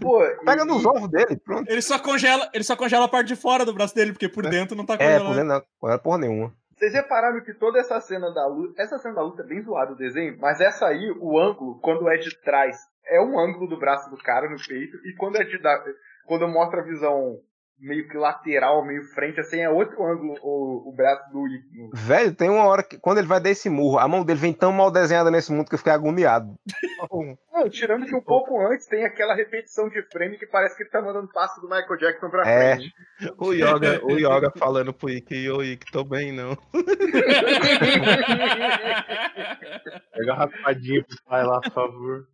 [0.00, 1.70] Pô, Pega e- nos ovos dele, pronto.
[1.70, 4.46] Ele só congela, ele só congela a parte de fora do braço dele, porque por
[4.48, 5.26] dentro não tá É, congelado.
[5.26, 6.54] por dentro não, não era porra nenhuma.
[6.74, 8.80] Vocês repararam que toda essa cena da luta.
[8.82, 12.08] Essa cena da luta é bem zoada o desenho, mas essa aí, o ângulo, quando
[12.08, 15.44] é de trás, é um ângulo do braço do cara no peito, e quando é
[15.44, 15.84] de da-
[16.26, 17.38] quando mostra a visão
[17.84, 21.90] meio que lateral, meio frente, assim, é outro ângulo o, o braço do Ikki.
[22.06, 24.52] Velho, tem uma hora que quando ele vai dar esse murro, a mão dele vem
[24.52, 26.54] tão mal desenhada nesse mundo que eu fiquei agoniado.
[27.52, 30.90] Não, tirando que um pouco antes tem aquela repetição de frame que parece que ele
[30.90, 32.76] tá mandando passo do Michael Jackson pra É.
[32.76, 32.92] frente.
[33.38, 36.56] O Yoga, o Yoga falando pro Ikki, ô Ikki, tô bem não.
[40.12, 42.26] Pega a raspadinha pro pai lá, por favor.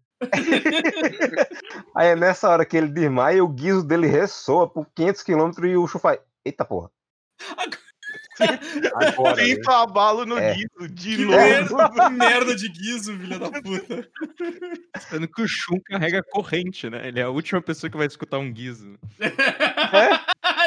[1.95, 5.77] Aí é nessa hora que ele desmaia, o guiso dele ressoa por 500 km e
[5.77, 6.19] o Chu faz.
[6.45, 6.91] Eita porra.
[8.95, 9.45] Agora, né?
[9.45, 10.55] Quinto abalo no É.
[10.55, 11.37] guiso, de Que novo.
[11.37, 14.09] merda, merda de guiso, filha da puta.
[15.01, 17.09] Sendo que o Shun carrega corrente, né?
[17.09, 18.97] Ele é a última pessoa que vai escutar um guizo.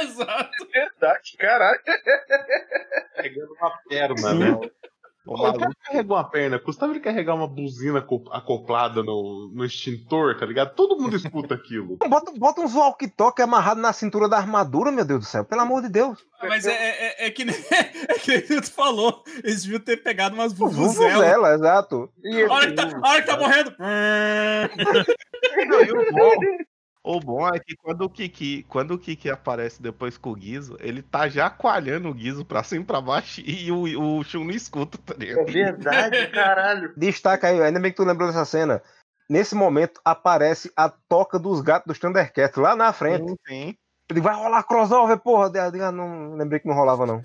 [0.04, 0.68] Exato.
[0.74, 1.80] Verdade, caralho.
[3.16, 4.60] Pegando uma perna, né?
[5.32, 9.63] O O cara carregou uma perna, custava ele carregar uma buzina aco- acoplada no, no
[9.65, 10.76] extintor, tá ligado?
[10.76, 11.98] Todo mundo escuta aquilo.
[12.10, 15.46] Bota, bota uns walkie-talkie amarrado na cintura da armadura, meu Deus do céu.
[15.46, 16.20] Pelo amor de Deus.
[16.44, 17.56] Mas é, é, é que nem,
[18.10, 19.24] é que nem tu falou.
[19.44, 21.60] Eles deviam ter pegado umas Vuvuzelas, vuvuzelas.
[21.60, 22.10] exato.
[22.24, 23.74] E A hora que tá, a hora que tá morrendo.
[25.67, 26.32] Não, e o bom,
[27.04, 30.78] o bom é que quando o Kiki, quando o Kiki aparece depois com o Guizo,
[30.80, 34.44] ele tá já coalhando o Guizo pra cima e pra baixo e o, o Shun
[34.44, 35.52] não escuta, tá é ligado?
[35.52, 36.94] verdade, caralho.
[36.98, 38.82] Destaca aí, ainda bem que tu lembrou dessa cena.
[39.30, 43.30] Nesse momento aparece a toca dos gatos dos Thundercats lá na frente.
[43.30, 43.78] Sim, sim.
[44.12, 45.50] Ele vai rolar crossover, porra.
[45.56, 47.24] Eu digo, ah, não lembrei que não rolava, não.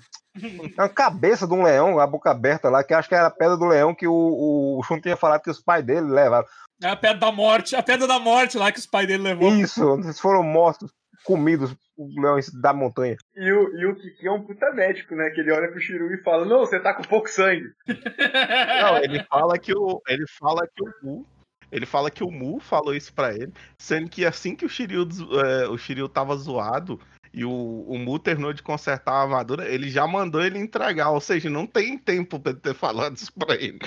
[0.77, 3.31] É uma cabeça de um leão, a boca aberta lá, que acho que era a
[3.31, 6.47] pedra do leão que o, o Shun tinha falado que os pais dele levaram.
[6.81, 9.49] É a pedra da morte, a pedra da morte lá que os pais dele levou.
[9.49, 10.91] Isso, eles foram mortos,
[11.25, 13.17] comidos leões da montanha.
[13.35, 15.29] E o, e o Kiki é um puta médico, né?
[15.31, 17.65] Que ele olha pro Shiru e fala, não, você tá com pouco sangue.
[18.81, 21.25] Não, ele fala que o, ele fala que o
[21.71, 25.07] ele fala que o Mu falou isso pra ele, sendo que assim que o Shiryu,
[25.43, 26.99] é, o Shiryu tava zoado
[27.33, 31.21] e o, o Mu terminou de consertar a armadura, ele já mandou ele entregar, ou
[31.21, 33.79] seja, não tem tempo pra ele ter falado isso pra ele.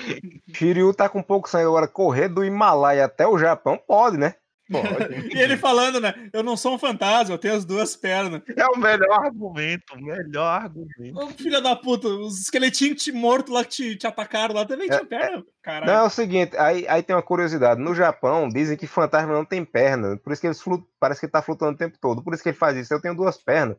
[0.53, 1.87] Shiryu tá com pouco sangue agora.
[1.87, 4.35] Correr do Himalaia até o Japão pode, né?
[5.35, 6.13] E ele falando, né?
[6.33, 8.41] Eu não sou um fantasma, eu tenho as duas pernas.
[8.55, 11.19] É o melhor argumento, o melhor argumento.
[11.19, 14.87] Ô, filha da puta, os esqueletinhos te- mortos lá que te, te atacaram lá também
[14.87, 15.37] tinham perna.
[15.37, 15.91] Não, Caralho.
[15.91, 17.81] é o seguinte, aí, aí tem uma curiosidade.
[17.81, 20.17] No Japão, dizem que fantasma não tem perna.
[20.17, 20.87] Por isso que eles flu...
[20.99, 22.23] parece que ele tá flutuando o tempo todo.
[22.23, 22.93] Por isso que ele faz isso.
[22.93, 23.77] Eu tenho duas pernas.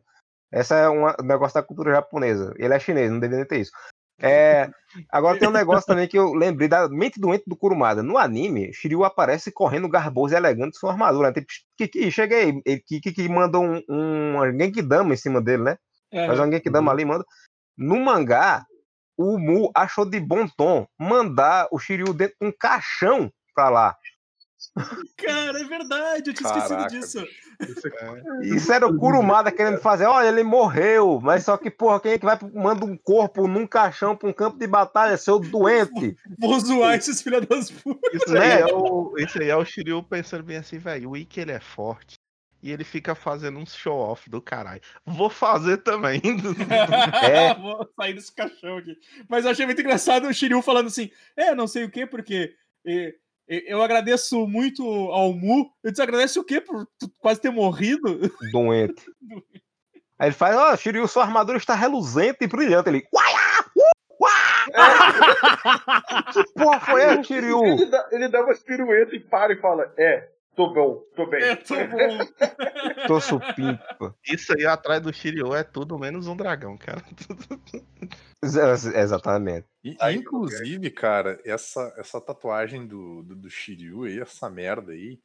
[0.51, 2.53] Essa é uma- um negócio da cultura japonesa.
[2.57, 3.71] Ele é chinês, não deveria ter isso.
[4.25, 4.71] É,
[5.11, 8.01] agora tem um negócio também que eu lembrei da mente doente do Kurumada.
[8.01, 11.27] No anime, Shiryu aparece correndo garboso e elegante sua armadura.
[11.27, 11.33] Né?
[11.33, 12.61] Tipo, Kiki, chega aí.
[12.65, 15.77] Ele, Kiki que manda um, um Genkidama em cima dele, né?
[16.09, 16.25] É.
[16.25, 17.25] Faz um Genkidama ali, manda.
[17.77, 18.65] No mangá,
[19.17, 23.97] o Mu achou de bom tom mandar o Shiryu dentro de um caixão pra lá.
[25.17, 27.27] Cara, é verdade, eu tinha esquecido Caraca, disso.
[28.41, 32.17] Isso era o Kurumada querendo fazer, olha, ele morreu, mas só que, porra, quem é
[32.17, 36.17] que vai manda um corpo num caixão pra um campo de batalha, seu doente?
[36.39, 38.13] Vou zoar esses filha das putas.
[38.13, 41.39] Isso aí é o, isso aí é o Shiryu pensando bem assim, velho, o Ikki
[41.39, 42.15] ele é forte.
[42.63, 44.79] E ele fica fazendo uns show-off do caralho.
[45.05, 46.21] Vou fazer também.
[47.21, 47.53] É.
[47.55, 48.97] Vou sair desse caixão aqui.
[49.27, 52.55] Mas eu achei muito engraçado o Shiryu falando assim: é, não sei o quê, porque
[52.85, 53.15] eh, eh,
[53.47, 55.71] eu agradeço muito ao Mu.
[55.83, 56.87] Eu disse, agradece o quê por
[57.19, 58.19] quase ter morrido?
[58.51, 59.03] Doente.
[60.17, 62.89] Aí ele faz, ó, Shiryu, sua armadura está reluzente e brilhante.
[62.89, 64.33] Ele, uaiá, uh, uá!
[66.31, 67.65] que porra foi essa, Shiryu?
[67.65, 71.43] Ele dá, ele dá umas piruetas e para e fala, é, Tô bom, tô bem.
[71.43, 72.17] É, tô bom.
[73.07, 74.15] Tô supimpa.
[74.25, 77.03] Isso aí atrás do Shiryu é tudo menos um dragão, cara.
[78.43, 79.67] Ex- Exatamente.
[79.83, 85.19] E, Aí, inclusive, cara, essa, essa tatuagem do, do, do Shiryu aí, essa merda aí,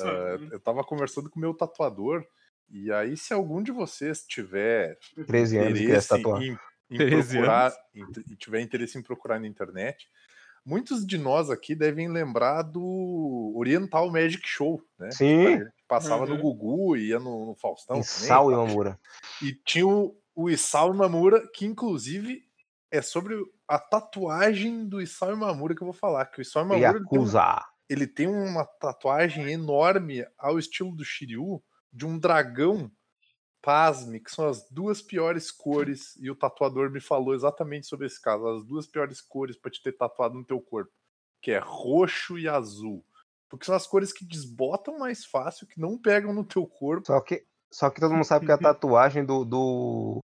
[0.00, 2.24] ah, eu tava conversando com o meu tatuador,
[2.68, 6.42] e aí se algum de vocês tiver 13 anos que essa tatuar.
[6.42, 6.58] em,
[6.90, 10.08] em 13 procurar, em- e tiver interesse em procurar na internet,
[10.64, 15.10] muitos de nós aqui devem lembrar do Oriental Magic Show, né?
[15.10, 15.58] Sim.
[15.58, 16.40] Que Passava no Uhum.
[16.40, 18.02] Gugu, ia no, no Faustão.
[18.02, 18.54] Sal e?
[18.54, 18.98] Mamura.
[19.42, 22.42] E tinha o, o Isao Imamura, que inclusive
[22.90, 23.36] é sobre
[23.68, 26.24] a tatuagem do Isao Imamura que eu vou falar.
[26.26, 27.62] Que o Isao Yakuza.
[27.88, 32.90] ele tem uma tatuagem enorme ao estilo do Shiryu, de um dragão.
[33.64, 38.20] Pasme, que são as duas piores cores, e o tatuador me falou exatamente sobre esse
[38.20, 40.92] caso, as duas piores cores pra te ter tatuado no teu corpo,
[41.40, 43.02] que é roxo e azul.
[43.48, 47.06] Porque são as cores que desbotam mais fácil, que não pegam no teu corpo.
[47.06, 50.18] Só que, só que todo mundo sabe que a tatuagem do, do,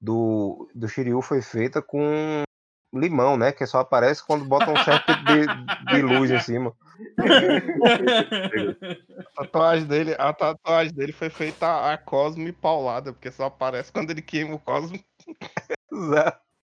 [0.00, 2.42] do, do Shiryu foi feita com
[2.94, 3.52] limão, né?
[3.52, 6.74] Que só aparece quando bota um certo tipo de, de luz em cima.
[9.36, 14.10] A tatuagem dele, a tatuagem dele foi feita a Cosme paulada, porque só aparece quando
[14.10, 15.04] ele queima o Cosme.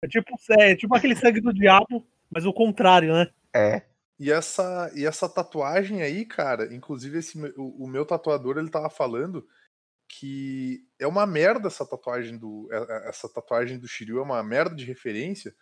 [0.02, 3.28] É tipo, é tipo aquele sangue do diabo, mas o contrário, né?
[3.54, 3.82] É.
[4.18, 8.90] E essa, e essa tatuagem aí, cara, inclusive esse, o, o meu tatuador, ele tava
[8.90, 9.46] falando
[10.08, 14.42] que é uma merda essa tatuagem do é- é- essa tatuagem do Shiryu é uma
[14.42, 15.54] merda de referência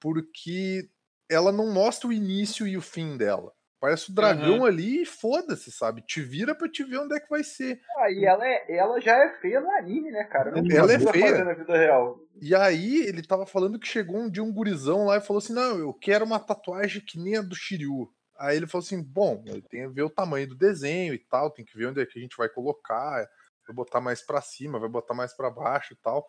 [0.00, 0.88] porque
[1.30, 3.52] ela não mostra o início e o fim dela.
[3.80, 6.02] Parece o dragão ali e foda-se, sabe?
[6.02, 7.80] Te vira pra te ver onde é que vai ser.
[7.96, 10.50] Ah, e ela, é, ela já é feia no anime, né, cara?
[10.50, 11.30] Não Ela é precisa feia.
[11.30, 12.20] fazer na vida real.
[12.42, 15.54] E aí ele tava falando que chegou um dia um gurizão lá e falou assim:
[15.54, 18.12] Não, eu quero uma tatuagem que nem a do Shiryu.
[18.38, 21.64] Aí ele falou assim: Bom, tem que ver o tamanho do desenho e tal, tem
[21.64, 23.26] que ver onde é que a gente vai colocar.
[23.66, 26.26] Vai botar mais pra cima, vai botar mais pra baixo e tal.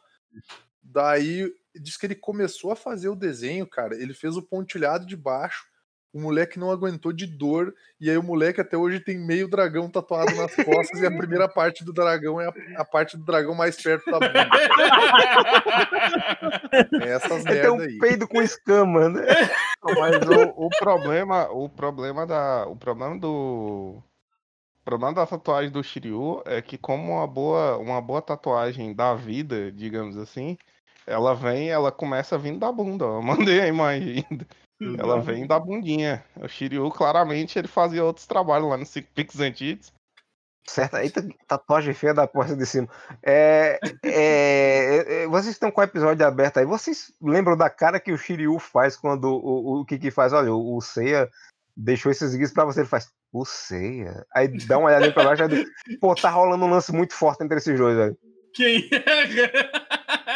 [0.82, 3.96] Daí diz que ele começou a fazer o desenho, cara.
[3.96, 5.70] Ele fez o pontilhado de baixo.
[6.14, 7.74] O moleque não aguentou de dor.
[8.00, 11.00] E aí o moleque até hoje tem meio dragão tatuado nas costas.
[11.00, 14.20] e a primeira parte do dragão é a, a parte do dragão mais perto da
[14.20, 14.50] bunda.
[17.02, 17.98] É essas tem um aí.
[17.98, 19.26] peido com escama, né?
[19.84, 24.04] Mas o, o problema, o problema da, o problema do,
[24.82, 29.14] o problema da tatuagem do Shiryu é que como uma boa, uma boa tatuagem da
[29.14, 30.58] vida, digamos assim,
[31.06, 33.06] ela vem, ela começa vindo da bunda.
[33.06, 33.18] ó.
[33.18, 34.26] Eu mandei a imagem.
[34.98, 36.24] Ela vem da bundinha.
[36.36, 39.94] O Shiryu claramente ele fazia outros trabalhos lá no Six Pix antigos.
[40.68, 42.88] Certo, eita, tatuagem feia da porta de cima.
[43.24, 46.66] É, é, é, vocês estão com o episódio aberto aí.
[46.66, 50.34] Vocês lembram da cara que o Shiryu faz quando o, o, o Kiki faz?
[50.34, 51.30] Olha, o, o Seiya
[51.76, 52.82] deixou esses guias pra você.
[52.82, 54.26] Ele faz, o Seiya.
[54.34, 55.44] Aí dá uma olhadinha pra baixo.
[55.44, 55.68] Aí, diz,
[56.00, 58.18] Pô, tá rolando um lance muito forte entre esses dois, velho.
[58.54, 58.90] Quem?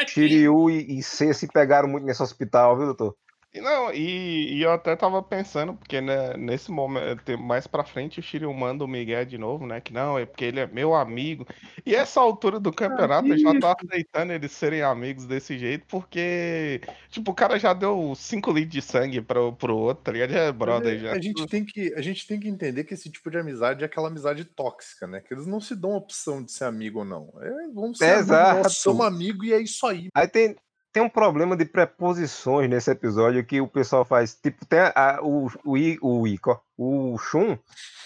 [0.08, 3.16] Shiryu e, e se pegaram muito nesse hospital, viu, doutor?
[3.56, 8.20] E não, e, e eu até tava pensando, porque né, nesse momento, mais pra frente,
[8.20, 9.80] o Shiryu manda o Miguel de novo, né?
[9.80, 11.48] Que não, é porque ele é meu amigo.
[11.86, 16.82] E essa altura do campeonato eu já tô aceitando eles serem amigos desse jeito, porque,
[17.10, 20.36] tipo, o cara já deu 5 litros de sangue pro, pro outro, tá ligado?
[20.36, 21.14] É brother já.
[21.14, 23.86] A gente, tem que, a gente tem que entender que esse tipo de amizade é
[23.86, 25.22] aquela amizade tóxica, né?
[25.22, 27.32] Que eles não se dão a opção de ser amigo ou não.
[27.40, 28.64] É, vamos ser amigos, Exato.
[28.64, 30.10] nós somos amigos e é isso aí.
[30.14, 30.58] Aí tem,
[30.96, 34.34] tem um problema de preposições nesse episódio que o pessoal faz.
[34.34, 37.58] Tipo, tem a- o, o, I- o Ico, ó, o Shun,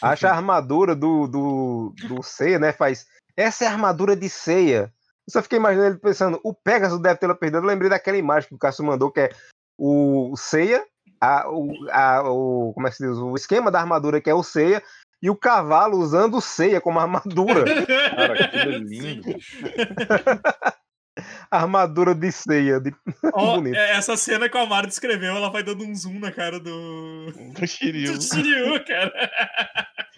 [0.02, 2.72] acha a armadura do, do, do Seiya, né?
[2.72, 3.06] Faz.
[3.38, 4.92] Essa é a armadura de Seiya.
[5.28, 7.60] Eu só fiquei imaginando ele pensando, o Pegasus deve tê-la perdido.
[7.62, 9.30] Eu lembrei daquela imagem que o Cássio mandou, que é
[9.78, 10.84] o Seiya,
[11.22, 13.18] a, o, a, o, como é que se diz?
[13.18, 14.82] O esquema da armadura que é o Seiya,
[15.22, 17.66] e o cavalo usando o Seiya como armadura.
[18.16, 19.30] Cara, é lindo.
[21.52, 22.80] armadura de Seiya.
[22.80, 22.94] De...
[23.76, 27.32] É, essa cena que o Amaro descreveu, ela vai dando um zoom na cara do.
[27.54, 28.18] Do Shiryu.
[28.18, 29.12] Do Shiryu, cara.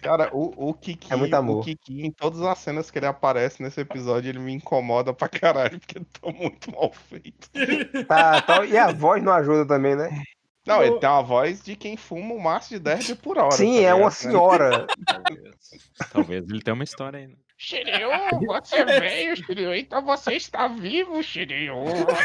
[0.02, 1.60] Cara, o, o Kiki, É muito amor.
[1.60, 5.28] o Kiki, em todas as cenas que ele aparece nesse episódio, ele me incomoda pra
[5.28, 7.48] caralho, porque tá muito mal feito.
[8.06, 10.10] Tá, tá, e a voz não ajuda também, né?
[10.66, 13.52] Não, ele tem uma voz de quem fuma um maço de 10 por hora.
[13.52, 14.86] Sim, tá é uma senhora.
[15.06, 15.90] Talvez.
[16.12, 17.26] Talvez ele tenha uma história aí.
[17.26, 17.34] né?
[17.56, 18.08] Shiryu,
[18.46, 21.74] você veio, Shiryu, então você está vivo, Shiryu.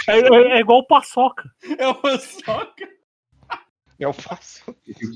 [0.08, 1.44] É, é- é igual paçoca.
[1.78, 2.88] É uma soca.
[4.00, 4.64] Eu faço.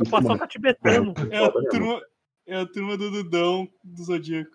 [0.10, 1.14] Paçoca tibetano.
[1.32, 2.02] É a turma,
[2.48, 4.52] é a turma do Dudão do Zodíaco.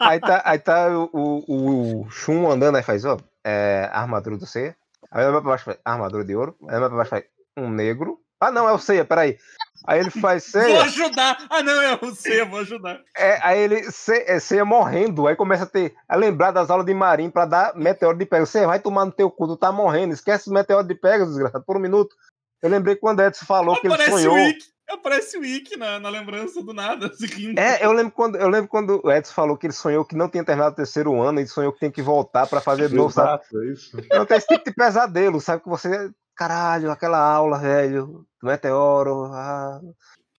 [0.00, 4.46] Aí tá, aí tá o, o, o Shun andando, aí faz, ó, é, armadura do
[4.46, 4.76] Seiya.
[5.10, 6.56] Aí vai pra baixo, faz, armadura de ouro.
[6.68, 7.24] Aí vai pra baixo, faz,
[7.56, 8.18] um negro.
[8.40, 9.38] Ah, não, é o Seiya, peraí.
[9.86, 10.82] Aí ele faz Vou ceia.
[10.82, 11.46] ajudar!
[11.48, 13.00] Ah, não, é você, eu vou ajudar.
[13.16, 15.26] É, aí ele ce- é, ceia morrendo.
[15.28, 18.50] Aí começa a ter a lembrar das aulas de marinho pra dar meteoro de Pegasus.
[18.50, 20.12] Você vai tomar no teu cu, tu tá morrendo.
[20.12, 22.14] Esquece o meteoro de Pegasus, desgraçado, por um minuto.
[22.60, 24.34] Eu lembrei quando o Edson falou que ele Aparece o sonhou.
[24.34, 24.64] Wick.
[24.90, 27.58] Aparece o Wick na, na lembrança do nada, se rindo.
[27.58, 30.28] É, eu lembro, quando, eu lembro quando o Edson falou que ele sonhou que não
[30.28, 33.28] tinha terminado o terceiro ano e sonhou que tem que voltar pra fazer novo, sabe?
[33.42, 33.96] Exato, é isso.
[34.12, 35.62] Não tem esse tipo de pesadelo, sabe?
[35.62, 36.10] Que você.
[36.36, 39.26] Caralho, aquela aula, velho, do meteoro.
[39.32, 39.80] ah.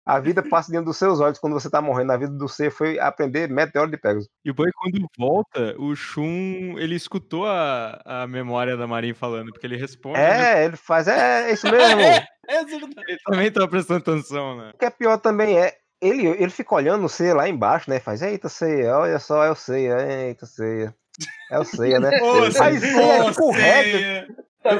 [0.06, 2.12] A vida passa diante dos seus olhos quando você tá morrendo.
[2.12, 4.28] A vida do ser foi aprender meteoro de Pegasus.
[4.44, 9.52] E o Boi, quando volta, o Shun, ele escutou a, a memória da Marin falando,
[9.54, 10.18] porque ele responde.
[10.20, 10.62] né?
[10.62, 12.02] É, ele faz, é, é isso mesmo.
[12.46, 12.94] É verdade.
[13.08, 14.72] Ele também tá prestando atenção, né?
[14.74, 15.78] O que é pior também é.
[16.02, 18.02] Ele, ele fica olhando o ceia lá embaixo, né?
[18.02, 19.96] Faz, eita, ceia, olha só, é o ceia,
[20.28, 20.94] eita, ceia.
[21.50, 22.10] É o ceia, né?
[22.22, 24.28] Ô, Aí ceia ô, escorrega.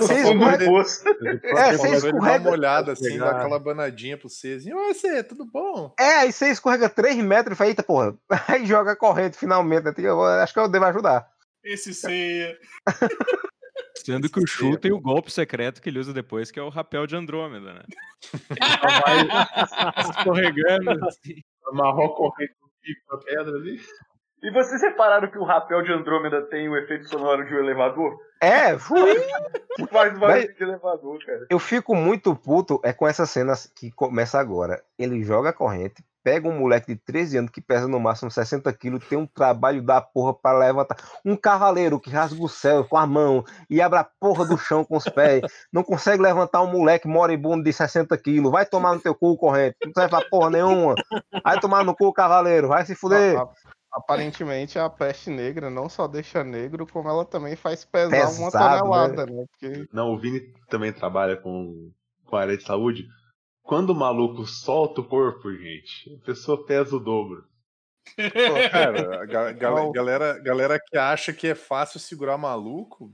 [0.02, 0.24] Ceia.
[0.24, 1.04] Tá vai- poço.
[1.44, 2.50] É, você ele dá uma escorrega.
[2.52, 4.78] olhada assim, dá aquela banadinha pro Cezinho.
[4.78, 5.94] Oi, Cê, tudo bom?
[6.00, 8.16] É, aí você escorrega 3 metros e fala, eita, porra.
[8.48, 9.84] Aí joga a corrente finalmente.
[9.86, 9.92] né?
[10.42, 11.28] Acho que eu devo ajudar.
[11.64, 12.58] Esse ceia.
[13.96, 16.70] Sendo que o Shun tem o golpe secreto que ele usa depois, que é o
[16.70, 17.84] rapel de Andrômeda, né?
[19.98, 21.06] Escorregando.
[21.08, 21.36] assim.
[21.68, 23.80] Amarrou a corrente no pico da pedra ali.
[24.44, 28.14] E vocês repararam que o rapel de Andrômeda tem o efeito sonoro de um elevador?
[28.42, 29.16] É, fui.
[29.90, 31.48] Faz Mas- barulho de elevador, cara.
[31.50, 34.84] Eu fico muito puto é com essa cena que começa agora.
[35.00, 38.72] Ele joga a corrente, pega um moleque de 13 anos que pesa no máximo 60
[38.74, 40.98] quilos, tem um trabalho da porra pra levantar.
[41.24, 44.84] Um cavaleiro que rasga o céu com a mão e abre a porra do chão
[44.84, 45.42] com os pés.
[45.72, 48.52] Não consegue levantar um moleque moribundo de 60 quilos.
[48.52, 49.78] Vai tomar no teu cu, corrente.
[49.86, 50.96] Não serve pra porra nenhuma.
[51.42, 52.68] Vai tomar no cu, cavaleiro.
[52.68, 53.38] Vai se fuder.
[53.94, 58.80] Aparentemente a peste negra não só deixa negro, como ela também faz pesar uma Pesado,
[58.80, 59.46] tonelada, né?
[59.52, 61.92] Porque Não, o Vini também trabalha com,
[62.26, 63.06] com a área de saúde.
[63.62, 67.46] Quando o maluco solta o corpo, gente, a pessoa pesa o dobro.
[68.72, 73.12] Cara, a ga- ga- galera, galera que acha que é fácil segurar maluco.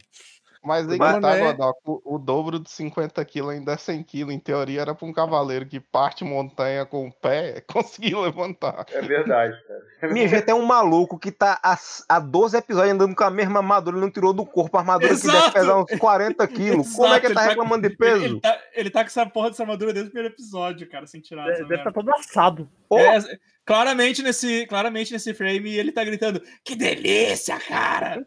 [0.64, 4.04] Mas aí Mas que tá, Godoc, o, o dobro de 50 quilos ainda é 100
[4.04, 4.34] quilos.
[4.34, 8.86] Em teoria era pra um cavaleiro que parte montanha com o pé conseguir levantar.
[8.92, 10.12] É verdade, cara.
[10.14, 11.78] Minha gente, é um maluco que tá há,
[12.10, 15.16] há 12 episódios andando com a mesma armadura, ele não tirou do corpo a armadura
[15.16, 15.54] que deve Exato!
[15.54, 16.94] pesar uns 40 quilos.
[16.96, 18.40] Como é que ele tá Exato, reclamando de Ele, ele peso?
[18.42, 21.46] tá, ele tá com essa porra dessa armadura desde o primeiro episódio, cara, sem tirar.
[21.46, 21.92] Deve estar merda.
[21.94, 22.70] todo assado.
[22.90, 23.18] Ô, É,
[23.66, 28.26] claramente, nesse, claramente nesse frame ele tá gritando: Que delícia, cara!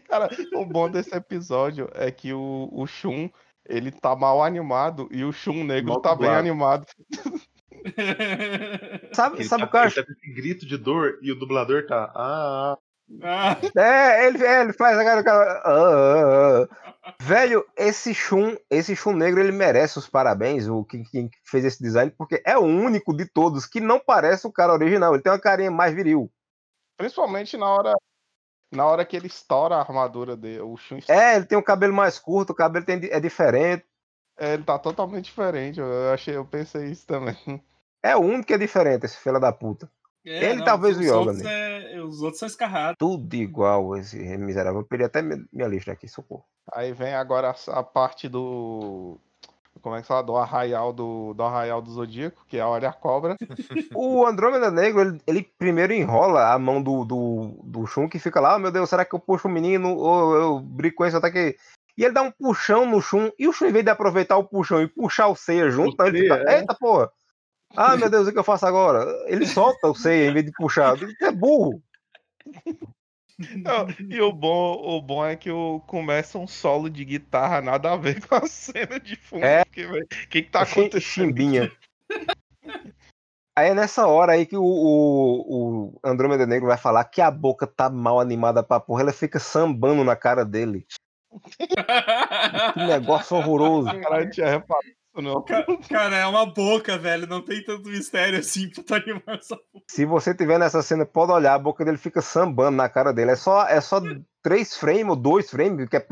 [0.08, 3.28] Cara, o bom desse episódio é que o, o Shun,
[3.66, 6.86] ele tá mal animado e o Shun negro tá bem animado.
[9.12, 9.96] Sabe, Ele sabe tá, o que eu ele acho?
[9.96, 12.12] tá com esse grito de dor e o dublador tá.
[12.14, 12.78] Ah, ah.
[13.22, 15.20] Ah, É, ele, é, ele faz aquela.
[15.20, 16.68] aquela- ah, ah,
[17.04, 17.14] ah.
[17.20, 21.82] Velho, esse Shun, esse Shun negro, ele merece os parabéns, o que, quem fez esse
[21.82, 25.12] design, porque é o único de todos que não parece o cara original.
[25.12, 26.30] Ele tem uma carinha mais viril.
[26.96, 27.92] Principalmente na hora,
[28.72, 30.60] na hora que ele estoura a armadura dele.
[30.62, 33.84] O Shun É, ele tem o cabelo mais curto, o cabelo tem, é diferente.
[34.38, 35.78] é, ele tá totalmente diferente.
[35.80, 37.36] Eu achei, eu pensei isso também.
[38.04, 39.88] É o único que é diferente, esse filho da puta.
[40.26, 42.96] é, Ele talvez os o Yoga, outros é- os outros são escarrados.
[42.98, 44.80] Tudo igual esse miserável.
[44.80, 46.44] Eu perdi até minha, minha lista aqui, socorro.
[46.72, 49.20] Aí vem agora a, a parte do.
[49.82, 50.22] Como é que fala?
[50.22, 53.36] Do arraial do, do arraial do Zodíaco, que é a Olha a Cobra.
[53.94, 58.40] O Andrômeda Negro, ele, ele primeiro enrola a mão do, do, do Shun, que fica
[58.40, 61.16] lá, oh, meu Deus, será que eu puxo o menino ou eu brigo com esse
[61.16, 61.56] até que...
[61.98, 64.44] E ele dá um puxão no Shun, e o Shun, em vez de aproveitar o
[64.44, 67.10] puxão e puxar o Seiya junto, não, ele fica, eita porra,
[67.76, 69.04] ah, meu Deus, o que eu faço agora?
[69.26, 71.82] Ele solta o Seiya em vez de puxar, ele é burro.
[73.56, 77.92] Não, e o bom, o bom é que o, começa um solo de guitarra nada
[77.92, 79.44] a ver com a cena de fundo.
[79.44, 79.62] É.
[79.62, 81.00] O que, que tá acontecendo?
[81.00, 81.72] Chimbinha.
[83.54, 87.30] Aí é nessa hora aí que o, o, o Andrômeda Negro vai falar que a
[87.30, 90.86] boca tá mal animada pra porra, ela fica sambando na cara dele.
[92.74, 93.88] Que negócio horroroso.
[94.00, 94.86] Cara, eu tinha reparado
[95.20, 95.42] não.
[95.42, 97.26] Ca- Cara, é uma boca, velho.
[97.26, 99.84] Não tem tanto mistério assim pra tu animar essa porra.
[99.90, 103.32] Se você tiver nessa cena, pode olhar, a boca dele fica sambando na cara dele.
[103.32, 104.00] É só, é só
[104.42, 106.06] três frames ou dois frames, que é.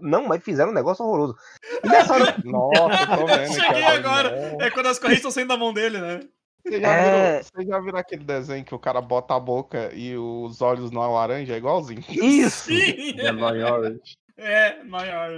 [0.00, 1.36] Não, mas fizeram um negócio horroroso.
[1.84, 3.52] E nessa hora, Nossa, eu tô vendo.
[3.54, 3.94] Cheguei cara.
[3.98, 4.56] agora.
[4.60, 6.20] É quando as correntes estão saindo da mão dele, né?
[6.66, 7.30] Você já, É.
[7.30, 10.90] viram, você já viram aquele desenho que o cara bota a boca e os olhos
[10.90, 11.54] não é laranja?
[11.54, 12.02] É igualzinho.
[12.08, 12.64] isso!
[12.64, 13.14] Sim!
[13.18, 14.00] É Orange.
[14.36, 15.30] É, maior.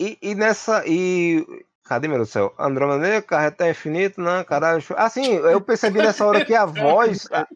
[0.00, 0.84] E, e nessa.
[0.86, 1.44] E
[1.86, 2.52] Cadê, meu céu?
[2.58, 4.82] Andrômeda Negra, carreta infinito, não, caralho.
[4.96, 7.46] Assim, eu percebi nessa hora que a voz, a,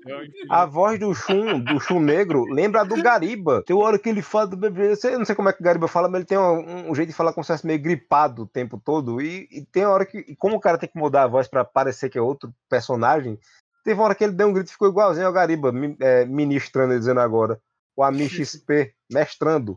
[0.49, 3.65] a voz do Shun, do Shun negro, lembra a do Gariba.
[3.67, 5.65] Tem uma hora que ele fala do bebê, eu não sei como é que o
[5.65, 8.43] Gariba fala, mas ele tem um, um jeito de falar como se fosse meio gripado
[8.43, 9.21] o tempo todo.
[9.21, 11.49] E, e tem uma hora que, e como o cara tem que mudar a voz
[11.49, 13.37] pra parecer que é outro personagem,
[13.85, 16.97] teve uma hora que ele deu um grito e ficou igualzinho ao Gariba, é, ministrando,
[16.97, 17.61] dizendo agora.
[17.97, 19.77] O Ami XP, mestrando.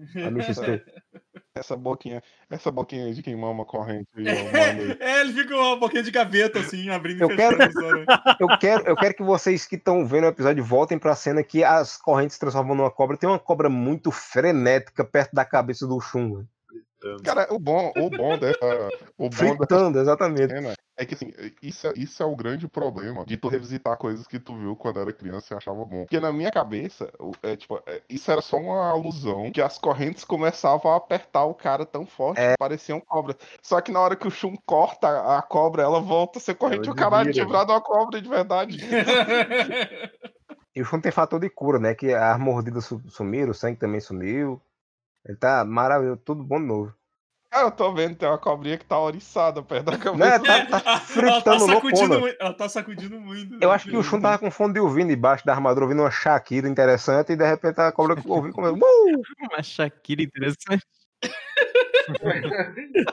[1.52, 4.24] Essa boquinha, essa boquinha de quem mama corrente aí.
[5.00, 7.58] É, ele fica com uma boquinha de gaveta, assim, abrindo Eu e quero-?
[8.38, 11.64] Eu quero, eu quero que vocês que estão vendo o episódio voltem pra cena que
[11.64, 13.16] as correntes se transformam numa cobra.
[13.16, 16.44] Tem uma cobra muito frenética perto da cabeça do Shun.
[17.08, 17.22] Velho.
[17.22, 18.88] Cara, o bom, o bom dessa.
[19.18, 20.52] O bom dessa Fritando, exatamente.
[20.54, 21.32] cena é que assim,
[21.62, 25.00] isso é, isso é o grande problema de tu revisitar coisas que tu viu quando
[25.00, 26.02] era criança e achava bom.
[26.02, 29.78] Porque na minha cabeça, o- é, tipo, é, isso era só uma alusão que as
[29.78, 33.36] correntes começavam a apertar o cara tão forte que pareciam cobras.
[33.62, 36.84] Só que na hora que o Shun corta a cobra, ela volta a ser corrente
[36.86, 38.78] Ela o caralho tinha virado uma cobra de verdade.
[40.74, 41.94] E o Shun tem fator de cura, né?
[41.96, 44.62] Que as mordidas su- sumiram, o sangue também sumiu.
[45.24, 46.94] Ele tá maravilhoso, tudo bom de novo.
[47.50, 50.38] Cara, eu tô vendo, tem uma cobrinha que tá oriçada perto da cabeça.
[50.38, 52.20] Né, tá, tá ela tá fritando sacudindo loucona.
[52.20, 52.36] muito.
[52.40, 53.58] Ela tá sacudindo muito.
[53.60, 56.12] Eu acho que o Shun tava com fone de ouvido embaixo da armadura, ouvindo uma
[56.12, 58.68] Shakira interessante, e de repente a cobra ouviu como.
[58.68, 59.22] Uh!
[59.50, 60.86] Uma Shakira interessante.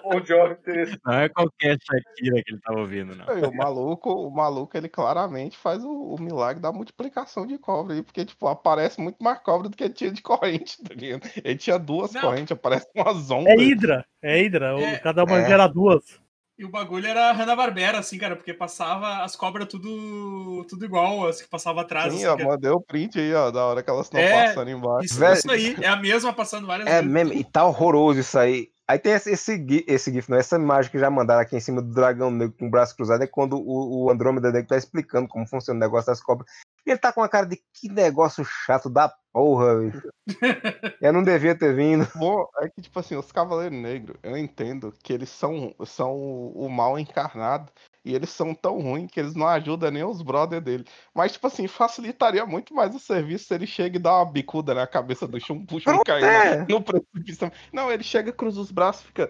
[0.04, 0.20] Bom
[0.52, 1.00] interessante.
[1.06, 3.26] Não é qualquer Shakira que ele tava ouvindo, não.
[3.50, 8.02] O maluco, o maluco, ele claramente faz o, o milagre da multiplicação de cobra aí,
[8.02, 11.30] porque, tipo, aparece muito mais cobra do que tinha de corrente, tá ligado?
[11.44, 12.22] Ele tinha duas Não.
[12.22, 13.54] correntes, aparece umas ondas.
[13.54, 14.76] É Hydra, é Hydra.
[14.76, 14.98] o- É.
[15.00, 15.48] Cada uma É.
[15.48, 16.20] gera duas.
[16.58, 21.40] E o bagulho era Hanna-Barbera, assim, cara, porque passava as cobras tudo, tudo igual, as
[21.40, 22.12] que passavam atrás.
[22.12, 22.50] Sim, assim, ó, cara.
[22.50, 25.06] mandei o print aí, ó, da hora que elas estão É, passando embaixo.
[25.06, 25.34] Isso, Velho.
[25.36, 27.12] isso aí, é a mesma passando várias É vezes.
[27.12, 28.70] mesmo, e tá horroroso isso aí.
[28.88, 31.60] Aí tem esse, esse, gif, esse gif, não, essa imagem que já mandaram aqui em
[31.60, 34.78] cima do dragão negro com o braço cruzado, é quando o, o Andrômeda negro tá
[34.78, 36.50] explicando como funciona o negócio das cobras.
[36.92, 40.10] Ele tá com uma cara de que negócio chato da porra, bicho.
[41.02, 42.08] Eu não devia ter vindo.
[42.16, 46.68] Bom, é que, tipo assim, os Cavaleiros Negros, eu entendo que eles são, são o
[46.70, 47.72] mal encarnado.
[48.04, 50.86] E eles são tão ruins que eles não ajudam nem os brother dele.
[51.14, 54.74] Mas, tipo assim, facilitaria muito mais o serviço se ele chega e dá uma bicuda
[54.74, 56.66] na cabeça do chum, puxa um Pronto, cair é.
[56.70, 57.52] no precipício.
[57.72, 59.30] Não, ele chega, cruza os braços e fica.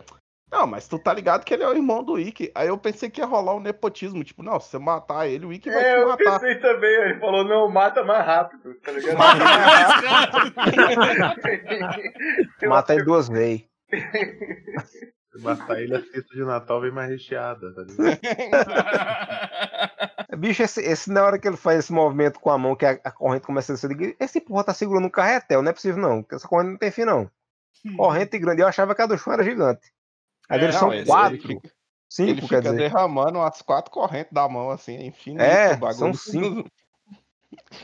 [0.50, 2.50] Não, mas tu tá ligado que ele é o irmão do Ikki.
[2.56, 4.24] Aí eu pensei que ia rolar um nepotismo.
[4.24, 6.40] Tipo, não, se você matar ele, o Ikki vai É, te eu matar.
[6.40, 6.90] pensei também.
[6.90, 9.18] Ele falou, não, mata mais rápido, tá ligado?
[12.62, 13.66] Eu Mata ele duas vezes.
[13.90, 13.92] Se
[15.44, 18.20] matar ele, a festa de Natal vem mais recheada, tá ligado?
[20.40, 22.92] Bicho, esse, esse na hora que ele faz esse movimento com a mão, que a,
[23.04, 26.02] a corrente começa a eu digo, esse porra tá segurando um carretel, não é possível
[26.02, 27.30] não, porque essa corrente não tem fim não.
[27.96, 29.92] Corrente grande, eu achava que a do chão era gigante.
[30.50, 31.72] Aí É, Não, são ele- quatro, Ele fica,
[32.10, 32.78] cinco, ele quer fica dizer.
[32.78, 35.98] derramando umas quatro correntes da mão, assim, é infinito É, o bagulho.
[35.98, 36.70] são cinco.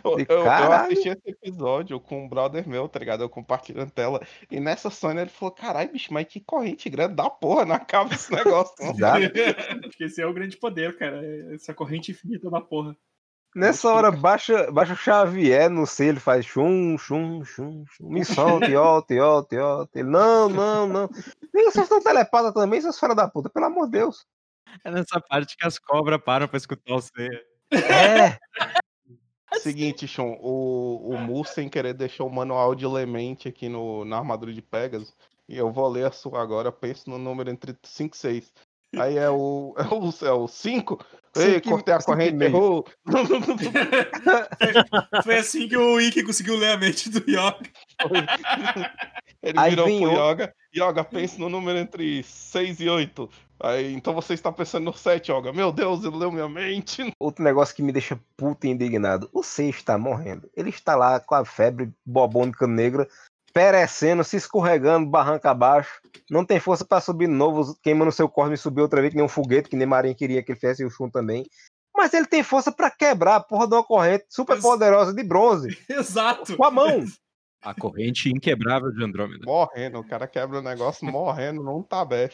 [0.04, 3.24] Eu, eu- assisti esse episódio com um brother meu, tá ligado?
[3.24, 4.20] Eu compartilhando tela.
[4.52, 8.10] E nessa Sônia ele falou: caralho, bicho, mas que corrente grande da porra, não acaba
[8.20, 8.76] esse negócio.
[8.80, 8.94] não."
[9.82, 11.22] Porque esse é o grande poder, cara.
[11.54, 12.96] Essa corrente infinita da porra.
[13.56, 18.10] Nessa hora, baixa, baixa o Xavier no C, ele faz chum, chum, chum, chum.
[18.10, 20.00] Me solte, olte, olte, olte.
[20.00, 21.10] Ele, não, não, não.
[21.54, 24.26] Nem vocês estão telepadas também, seus filhos da puta, pelo amor de Deus.
[24.84, 27.12] É nessa parte que as cobras param pra escutar o C.
[27.72, 28.38] É,
[29.60, 34.18] Seguinte, Sean, o, o Mu sem querer deixou o manual de Lemente aqui no, na
[34.18, 35.16] armadura de Pegasus.
[35.48, 38.54] E eu vou ler a sua agora, penso no número entre 5 e 6.
[38.98, 39.74] Aí é o.
[39.78, 40.26] É o 5.
[40.26, 41.06] É o cinco?
[41.36, 42.86] Ei, Cinco e- cortei a corrente, errou.
[45.24, 47.58] Foi assim que o Ikki conseguiu ler a mente do Yoga.
[49.42, 50.54] Ele Aí virou vem pro o- Yoga.
[50.76, 53.30] Yoga, pense no número entre 6 e 8.
[53.62, 55.52] Aí, então você está pensando no 7, Yoga.
[55.54, 57.14] Meu Deus, ele leu minha mente.
[57.20, 59.30] outro negócio que me deixa puto e indignado.
[59.34, 60.50] O C está morrendo.
[60.56, 63.08] Ele está lá com a febre bobônica negra,
[63.54, 66.02] perecendo, se escorregando, barranca abaixo.
[66.30, 69.18] Não tem força pra subir de novo, queimando seu corpo e subir outra vez, que
[69.18, 71.46] nem um foguete, que nem Marinho queria que ele fizesse e o Shun também.
[71.96, 75.78] Mas ele tem força pra quebrar a porra de uma corrente super poderosa de bronze.
[75.88, 76.58] Exato.
[76.58, 77.06] Com a mão.
[77.62, 79.46] A corrente inquebrável de Andrômeda.
[79.46, 82.30] Morrendo, o cara quebra o negócio morrendo, não tá bem.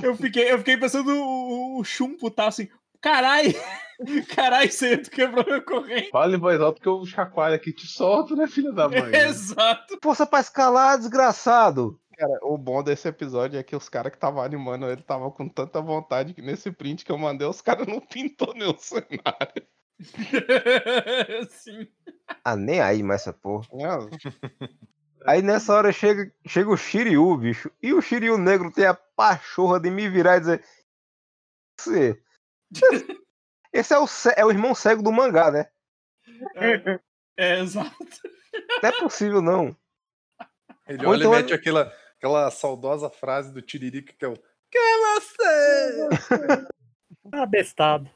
[0.00, 2.68] Eu fiquei, eu fiquei pensando o, o Chumpo tá assim.
[3.00, 3.54] Carai!
[4.34, 6.10] Carai, você quebrou meu corrente.
[6.10, 9.12] Fala em voz alta que eu chacoalho aqui, te solto, né, filha da mãe?
[9.14, 9.98] Exato.
[10.02, 12.00] Força pra escalar, desgraçado.
[12.16, 15.48] Cara, o bom desse episódio é que os caras que estavam animando ele estavam com
[15.48, 19.66] tanta vontade que nesse print que eu mandei, os caras não pintou nem o cenário.
[21.50, 21.86] Sim.
[22.44, 23.66] Ah, nem aí mais essa porra.
[23.72, 24.08] Não,
[25.26, 27.70] Aí nessa hora chega, chega o Shiryu, bicho.
[27.82, 30.64] E o Shiryu negro tem a pachorra de me virar e dizer.
[31.78, 32.22] Você.
[33.72, 34.04] Esse é o,
[34.36, 35.66] é o irmão cego do mangá, né?
[36.56, 37.00] É,
[37.36, 37.94] é, exato.
[38.82, 39.76] Não é possível, não.
[40.88, 44.34] Ele olha então e mete aquela, aquela saudosa frase do Tiririca que é o
[44.70, 46.08] Que é você?
[47.32, 48.10] Ah, bestado.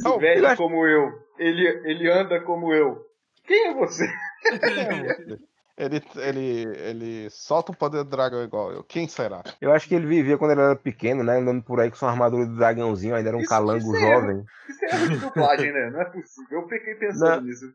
[0.00, 1.12] Não, Velho acho- como eu.
[1.38, 3.06] Ele, ele anda como eu.
[3.44, 4.06] Quem é você?
[5.78, 8.82] Ele, ele, ele solta o poder do dragão igual eu.
[8.82, 9.42] Quem será?
[9.60, 11.36] Eu acho que ele vivia quando ele era pequeno, né?
[11.36, 14.00] Andando por aí com sua armadura de dragãozinho, ainda era um Isso- calango isso é
[14.00, 14.44] jovem.
[14.70, 15.90] Isso é erro de dublagem, né?
[15.90, 16.60] Não é possível.
[16.62, 17.40] Eu fiquei pensando Não.
[17.42, 17.74] nisso.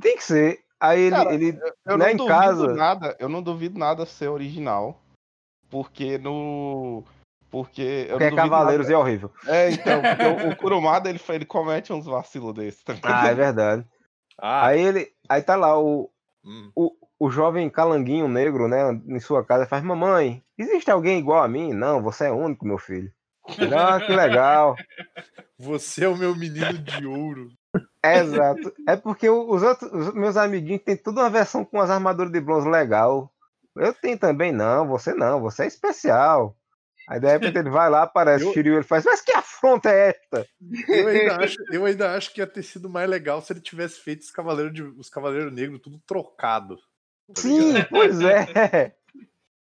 [0.00, 0.60] Tem que ser.
[0.80, 4.06] Aí ele, Cara, ele Eu Lá não em duvido casa- nada, eu não duvido nada
[4.06, 4.98] ser original,
[5.70, 7.04] porque no
[7.50, 8.94] porque não duvido Cavaleiros nada.
[8.94, 9.30] é horrível.
[9.46, 12.82] É, então, porque o, o Kurumada ele, ele comete uns vacilos desses.
[12.82, 12.94] Tá?
[13.02, 13.86] Ah, é verdade.
[14.38, 15.12] Ah, Aí ele.
[15.28, 16.10] Aí tá lá o,
[16.44, 16.70] hum.
[16.74, 19.00] o, o jovem calanguinho negro, né?
[19.06, 21.72] Em sua casa, faz, mamãe, existe alguém igual a mim?
[21.72, 23.10] Não, você é único, meu filho.
[23.76, 24.76] Ah, que legal.
[25.58, 27.50] você é o meu menino de ouro.
[28.02, 28.72] É, exato.
[28.86, 32.40] É porque os outros, os meus amiguinhos têm tudo uma versão com as armaduras de
[32.40, 33.32] bronze legal.
[33.76, 36.56] Eu tenho também, não, você não, você é especial.
[37.08, 39.90] Aí de repente ele vai lá, aparece Eu- o Shiryu, ele faz, mas que afronta
[39.90, 40.46] é esta?
[40.88, 44.00] Eu ainda, acho, eu ainda acho que ia ter sido mais legal se ele tivesse
[44.00, 46.76] feito os Cavaleiros, de, os Cavaleiros Negros tudo trocado.
[46.76, 48.46] tá Sim, pois é.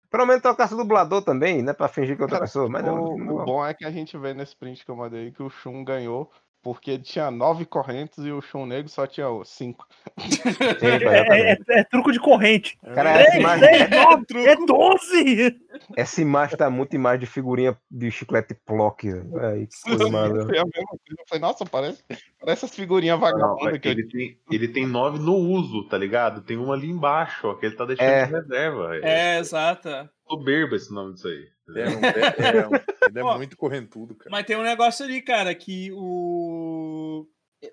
[0.09, 1.73] Pelo menos trocasse o dublador também, né?
[1.73, 2.69] Pra fingir que outra Cara, pessoa.
[2.69, 4.95] Mas não, o, não, o bom é que a gente vê nesse print que eu
[4.95, 6.31] mandei que o Shun ganhou
[6.63, 9.85] porque ele tinha nove correntes e o Shun negro só tinha cinco.
[10.17, 11.63] É, exatamente.
[11.69, 12.77] é- é truco de corrente.
[12.95, 14.47] Cara, essa imagem, seis, nove, truco.
[14.47, 15.59] é 12!
[15.97, 19.03] essa imagem tá muito imagem de figurinha de chiclete Plock.
[19.11, 19.39] velho.
[19.45, 20.51] Aí, que coisa maravilhosa.
[20.55, 22.03] Eu falei, nossa, parece,
[22.39, 26.41] parece as figurinhas vagabundas que ele, tem, ele tem nove no uso, tá ligado?
[26.41, 28.25] Tem uma ali embaixo, ó, que ele tá deixando É.
[28.25, 28.95] de reserva.
[28.97, 29.89] É É, exato.
[30.27, 31.47] soberba esse nome disso aí.
[31.69, 32.73] É, um- é- é um-
[33.09, 34.29] ele é Ó, muito correntudo, cara.
[34.31, 37.25] Mas tem um negócio ali, cara, que o.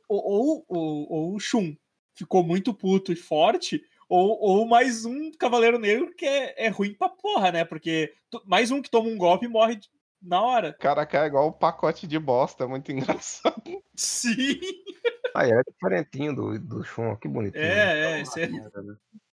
[0.08, 1.74] Ou, ou, ou, ou o Shun
[2.16, 6.94] ficou muito puto e forte, ou, ou mais um Cavaleiro Negro que é, é ruim
[6.94, 7.64] pra porra, né?
[7.64, 8.12] Porque
[8.46, 9.88] mais um que toma um golpe e morre de-
[10.22, 10.70] na hora.
[10.70, 13.82] O cara cai igual o pacote de bosta, é muito engraçado.
[13.96, 14.60] Sim.
[15.34, 17.64] Aí é diferentinho do, do Shun, que bonitinho.
[17.64, 18.20] É, é.
[18.20, 18.48] Esse é...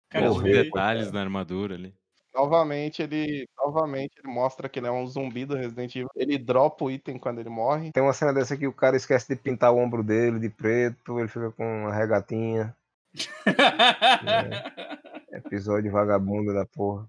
[0.09, 0.65] Cara, feio.
[0.65, 1.95] Detalhes na armadura ali.
[2.35, 6.09] Novamente ele, novamente ele mostra que ele é um zumbi do Resident Evil.
[6.15, 7.93] Ele dropa o item quando ele morre.
[7.93, 11.19] Tem uma cena dessa que o cara esquece de pintar o ombro dele de preto,
[11.19, 12.75] ele fica com uma regatinha.
[15.33, 17.09] Episódio vagabundo da porra.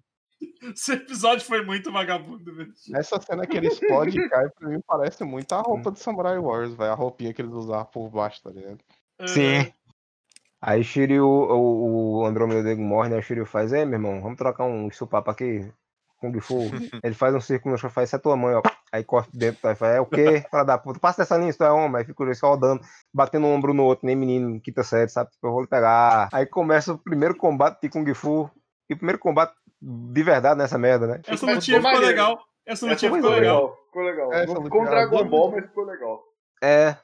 [0.63, 2.73] Esse episódio foi muito vagabundo, velho.
[2.89, 6.39] Nessa cena que ele explode e cai, pra mim parece muito a roupa do Samurai
[6.39, 6.91] Wars, velho.
[6.91, 8.79] A roupinha que eles usavam por baixo, tá ligado?
[9.27, 9.71] Sim.
[10.61, 13.17] Aí Shiryu, o, o Andrômeda Negro morre, né?
[13.17, 15.71] O Shiryu faz, é, meu irmão, vamos trocar um supapo aqui.
[16.21, 16.69] Kung Fu.
[17.03, 18.61] Ele faz um círculo no chão, faz, essa é tua mãe, ó.
[18.91, 20.45] Aí corta dentro, aí faz, é o quê?
[20.51, 21.97] Fala da puta, passa dessa linha, se tu é homem.
[21.97, 22.81] Aí fica os dois rodando,
[23.11, 25.31] batendo um ombro no outro, nem menino, quinta série, sabe?
[25.31, 26.29] Tipo, eu vou lhe pegar.
[26.31, 28.49] Aí começa o primeiro combate de Kung Fu.
[28.87, 31.21] E o primeiro combate de verdade nessa merda, né?
[31.25, 32.07] Essa lutinha ficou maneiro.
[32.07, 32.39] legal.
[32.65, 33.39] Essa lutinha ficou legal.
[33.39, 33.77] legal.
[33.87, 34.63] Ficou legal.
[34.63, 36.23] Ficou um Dragon Ball, mas ficou legal.
[36.63, 36.95] É,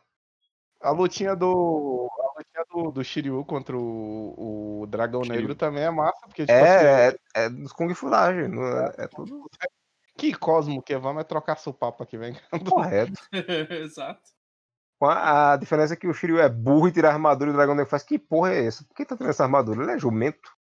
[0.82, 2.10] A lutinha do.
[2.20, 5.40] A lutinha do, do Shiryu contra o, o Dragão Shiryu.
[5.40, 8.94] Negro também é massa, porque, tipo assim, é, é, é dos Kung Fulagem, não é,
[8.98, 9.50] é tudo
[10.18, 12.36] que Cosmo que vamos é trocar supapo aqui, vem.
[12.68, 13.22] correto.
[13.72, 14.22] Exato.
[15.00, 17.54] Com A, a diferença é que o Shiryu é burro e tira a armadura e
[17.54, 18.84] o Dragão Negro faz, que porra é essa?
[18.84, 19.84] Por que tá tendo essa armadura?
[19.84, 20.57] Ele é jumento.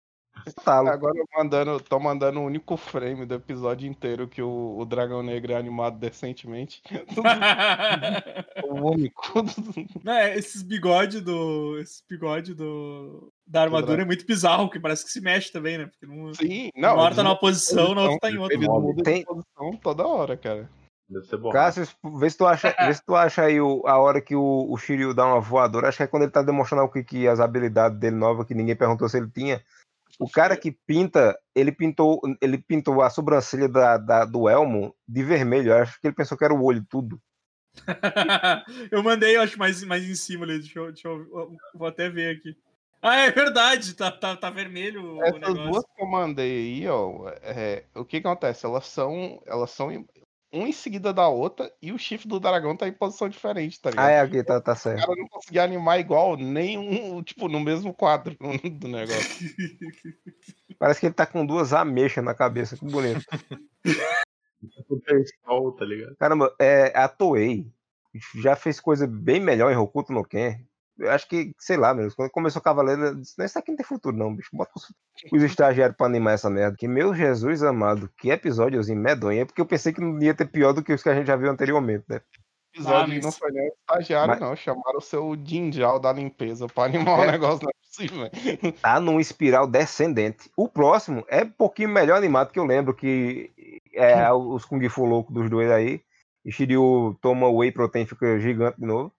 [0.64, 4.84] Tá, Agora eu mandando, tô mandando o único frame do episódio inteiro que o, o
[4.84, 6.82] Dragão Negro é animado decentemente.
[8.64, 9.44] o único.
[10.06, 11.78] É, esses bigode do.
[11.78, 13.32] Esse bigode do.
[13.46, 15.86] Da armadura é muito bizarro, que parece que se mexe também, né?
[15.86, 16.94] Porque não, Sim, não.
[16.94, 18.56] uma hora tá numa posição, na outra tá em outra.
[18.56, 20.68] Eles mudam Tem- posição toda hora, cara.
[21.08, 21.50] Deve ser bom.
[21.50, 21.86] Cássio,
[22.18, 24.76] vê se tu acha, vê se tu acha aí o- a hora que o, o
[24.76, 25.88] Shiryu dá uma voadora.
[25.88, 28.54] Acho que é quando ele tá demonstrando o que, que as habilidades dele novas, que
[28.54, 29.62] ninguém perguntou se ele tinha.
[30.18, 35.22] O cara que pinta, ele pintou, ele pintou a sobrancelha da, da- do Elmo de
[35.22, 35.72] vermelho.
[35.72, 37.20] Eu acho que ele pensou que era o olho tudo.
[38.90, 40.58] eu mandei, eu acho, mais, mais em cima ali.
[40.58, 42.56] Deixa eu, deixa eu- Vou até ver aqui.
[43.02, 45.70] Ah, é verdade, tá, tá, tá vermelho o Essas negócio.
[45.70, 46.50] duas que eu mandei
[46.82, 48.64] aí, ó, é, o que que acontece?
[48.64, 49.92] Elas são, elas são
[50.56, 53.90] uma em seguida da outra e o chifre do dragão tá em posição diferente, tá
[53.90, 54.06] ligado?
[54.06, 55.00] Ah, é aqui, tá, tá O certo.
[55.00, 58.36] cara não conseguia animar igual nenhum, tipo, no mesmo quadro
[58.78, 59.48] do negócio.
[60.78, 62.76] Parece que ele tá com duas ameixas na cabeça.
[62.76, 63.24] Que bonito.
[64.88, 66.16] Super sol, tá ligado?
[66.16, 67.70] Caramba, é, a Toei
[68.36, 70.58] já fez coisa bem melhor em Hokuto no Ken.
[70.98, 73.76] Eu acho que, sei lá, mesmo, quando começou Cavaleiro, eu disse, não, isso aqui não
[73.76, 74.48] tem futuro, não, bicho.
[74.52, 74.84] Bota os,
[75.32, 76.76] os estagiários pra animar essa merda.
[76.78, 79.42] Que, meu Jesus amado, que episódiozinho medonho.
[79.42, 81.26] É porque eu pensei que não ia ter pior do que os que a gente
[81.26, 82.16] já viu anteriormente, né?
[82.74, 84.56] O episódio mas- não foi nem o estagiário, Mas- não.
[84.56, 87.32] Chamaram o seu Jinjal da limpeza pra animar o É.
[87.32, 88.30] negócio, não é possível.
[88.82, 90.50] Tá num espiral descendente.
[90.56, 93.50] O próximo é um pouquinho melhor animado, que eu lembro que
[93.94, 96.00] é os Kung Fu loucos dos dois aí.
[96.44, 99.12] E Shiryu toma whey protein e fica gigante de novo.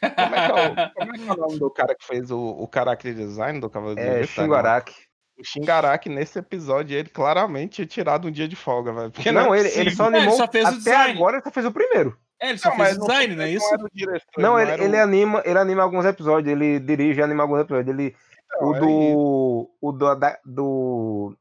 [0.00, 2.30] Como é, que é o, como é que é o nome do cara que fez
[2.30, 4.32] o, o character design do Cavaleiro do É Zodíaco?
[4.32, 4.94] Shingaraki.
[5.38, 9.10] O Shingaraki, nesse episódio, ele claramente tinha tirado um dia de folga, velho.
[9.10, 10.06] Porque Não, é ele, ele só possível.
[10.06, 10.22] animou.
[10.22, 11.12] É, ele só fez o até design.
[11.14, 12.18] agora ele só fez o primeiro.
[12.40, 13.66] É, ele só Não, fez o não- design, não é isso?
[13.74, 17.20] era o diretor, Não, ele, era ele o- anima, ele anima alguns episódios, ele dirige
[17.20, 17.88] e anima alguns episódios.
[17.94, 18.14] Ele,
[18.60, 19.70] Não, o é do.
[19.80, 21.36] O do, da- do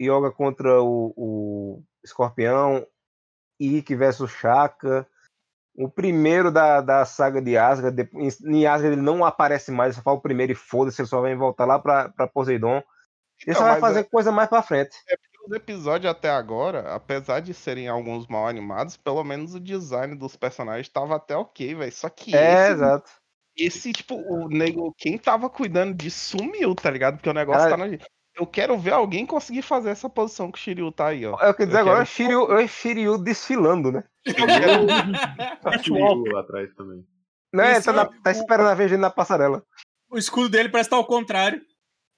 [0.00, 2.86] Yoga contra o, o Escorpião,
[3.60, 5.06] Ikki versus Shaka.
[5.82, 8.08] O primeiro da, da saga de Asgard,
[8.44, 11.34] em Asgard ele não aparece mais, só fala o primeiro e foda-se, ele só vai
[11.34, 12.82] voltar lá pra, pra Poseidon.
[13.46, 14.90] Ele só Não, vai fazer é- coisa mais pra frente.
[15.46, 20.36] Os episódios até agora, apesar de serem alguns mal animados, pelo menos o design dos
[20.36, 21.90] personagens tava até ok, velho.
[21.92, 23.10] Só que É, esse, exato.
[23.56, 27.16] esse, tipo, o nego, quem tava cuidando disso sumiu, tá ligado?
[27.16, 27.98] Porque o negócio Cara- tá no.
[28.34, 31.36] Eu quero ver alguém conseguir fazer essa posição que o Shiryu tá aí, ó.
[31.40, 34.04] É o que eu dizer Eu agora, é quero- Shiryu, é Shiryu desfilando, né?
[34.24, 35.98] Quero, Shiryu
[36.32, 37.04] lá atrás também.
[37.52, 39.64] Não, Isso tá, na- é tá o- esperando a vez dele na passarela.
[40.08, 41.60] O escudo dele parece estar ao contrário.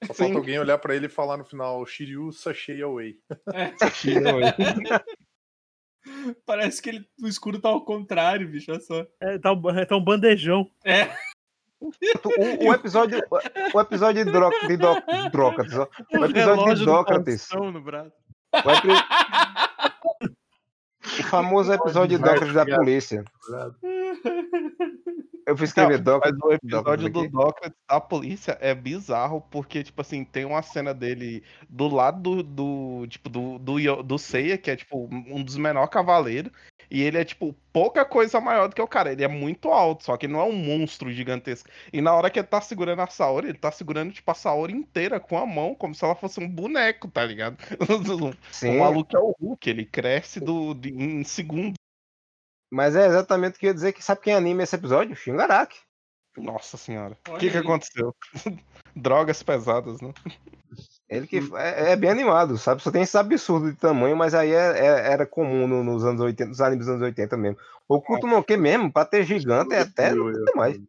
[0.05, 3.15] Só falta alguém olhar pra ele e falar no final, Shiryu Sashei Away.
[6.45, 8.73] Parece que ele, o escudo tá ao contrário, bicho.
[8.73, 9.07] Olha só.
[9.21, 10.69] É, tá, um- é, tá um bandejão.
[10.85, 11.09] É.
[11.83, 13.21] O, o episódio,
[13.75, 14.95] o episódio de, Dro, de Dro,
[15.33, 15.89] Drócrates, ó.
[16.13, 17.49] O episódio de Dócrates.
[17.53, 18.13] No braço.
[18.55, 18.89] O, epi-
[21.21, 23.25] o famoso episódio de Dócrates da polícia.
[25.45, 26.39] Eu fui escrever Não, Dócrates.
[26.41, 27.29] Mas o episódio do.
[27.29, 32.43] Dócrates da polícia é bizarro, porque, tipo assim, tem uma cena dele do lado do,
[32.45, 36.53] do tipo, do, do, do Seiya, que é, tipo, um dos menores cavaleiros,
[36.93, 39.11] e ele é, tipo, pouca coisa maior do que o cara.
[39.13, 41.69] Ele é muito alto, só que ele não é um monstro gigantesco.
[41.93, 44.73] E na hora que ele tá segurando a Saori, ele tá segurando, tipo, a Saori
[44.75, 47.57] inteira com a mão, como se ela fosse um boneco, tá ligado?
[48.51, 51.75] Sim, O maluco é o Hulk, ele cresce do, de- em segundos.
[52.71, 55.17] mas é exatamente o que eu ia dizer que sabe quem anima esse episódio?
[55.17, 55.79] Shingaraki.
[56.37, 57.17] Nossa senhora.
[57.29, 58.15] O que, que aconteceu?
[58.97, 60.13] Drogas pesadas, né?
[61.09, 62.83] Ele que é, é bem animado, sabe?
[62.83, 66.21] Só tem esse absurdo de tamanho, mas aí é- é- era comum no- nos anos
[66.21, 67.59] 80, nos animes dos anos 80 mesmo.
[67.87, 70.81] O Kuto no que mesmo, pra ter gigante, é até não tem mais.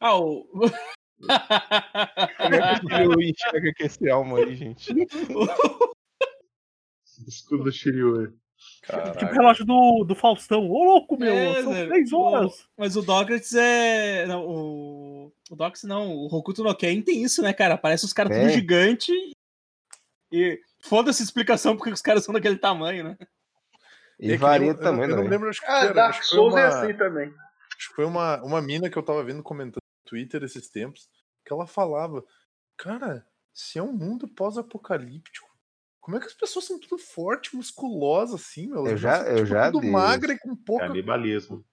[0.00, 0.46] Ah, o.
[2.38, 4.92] Como é que o Shiryu enxerga que esse alma aí, gente?
[7.26, 8.32] Escudo do Shiryu.
[8.84, 9.26] Tipo o Caraca.
[9.32, 10.68] relógio do, do Faustão.
[10.70, 11.32] Ô, louco, meu.
[11.32, 12.68] É, são Zé, três horas.
[12.76, 14.26] Mas o Dócrates é.
[14.26, 15.32] Não, o.
[15.50, 17.76] O Dócrates não, o Hokuto no Ken tem isso, né, cara?
[17.78, 18.54] Parece os caras tudo Tem.
[18.54, 19.12] gigante.
[20.32, 23.18] E foda-se a explicação porque os caras são daquele tamanho, né?
[24.18, 25.30] E É que varia eu, de tamanho eu, eu não também.
[25.30, 27.28] lembro, acho que, Ah, era, Dark acho que foi Souls é uma, assim também.
[27.76, 31.08] acho que foi uma, uma mina que eu tava vendo comentando no Twitter esses tempos,
[31.44, 32.24] que ela falava,
[32.76, 35.43] cara, se é um mundo pós-apocalíptico,
[36.04, 38.86] como é que as pessoas são tudo forte, musculosas assim, meu?
[38.86, 39.92] Eu já- eu já tudo disse.
[39.92, 40.86] magra e com pouca...
[40.86, 41.64] Canibalismo.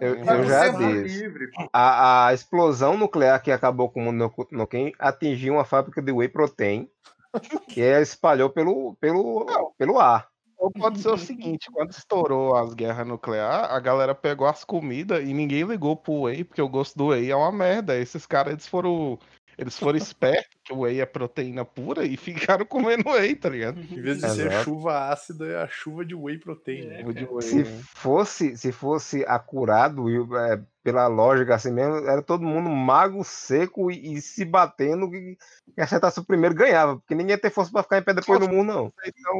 [0.00, 1.18] Eu, eu já é disse.
[1.20, 1.50] livre.
[1.70, 6.10] A, a explosão nuclear que acabou com o mundo no Ken atingiu uma fábrica de
[6.10, 6.88] whey protein
[7.68, 9.46] que é, espalhou pelo, pelo,
[9.76, 10.28] pelo ar.
[10.56, 15.22] Ou pode ser o seguinte, quando estourou as guerras nucleares, a galera pegou as comidas
[15.22, 17.96] e ninguém ligou pro whey, porque o gosto do whey é uma merda.
[17.96, 19.18] Esses caras, eles foram.
[19.56, 22.16] Eles foram espertos, que o whey é proteína pura, e
[22.56, 23.80] ficaram comendo whey, tá ligado?
[23.80, 24.64] Em vez de ser Exato.
[24.64, 26.84] chuva ácida, é a chuva de whey protein.
[26.86, 27.00] né?
[27.00, 27.32] É, de cara.
[27.32, 27.80] whey, Se né?
[27.94, 30.06] fosse, se fosse acurado,
[30.36, 35.36] é, pela lógica assim mesmo, era todo mundo mago, seco e, e se batendo, que,
[35.74, 38.38] que acertasse o primeiro ganhava, porque ninguém ia ter força pra ficar em pé depois
[38.40, 38.92] no mundo, não.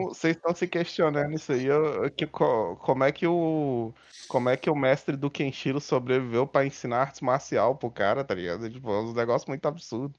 [0.09, 1.66] Vocês estão- se questionando isso aí.
[1.66, 3.93] eu- que co- como é que o.
[4.29, 8.35] Como é que o mestre do Kenshiro sobreviveu pra ensinar artes marcial pro cara, tá
[8.35, 8.68] ligado?
[8.68, 10.14] Tipo, é um negócio muito absurdo.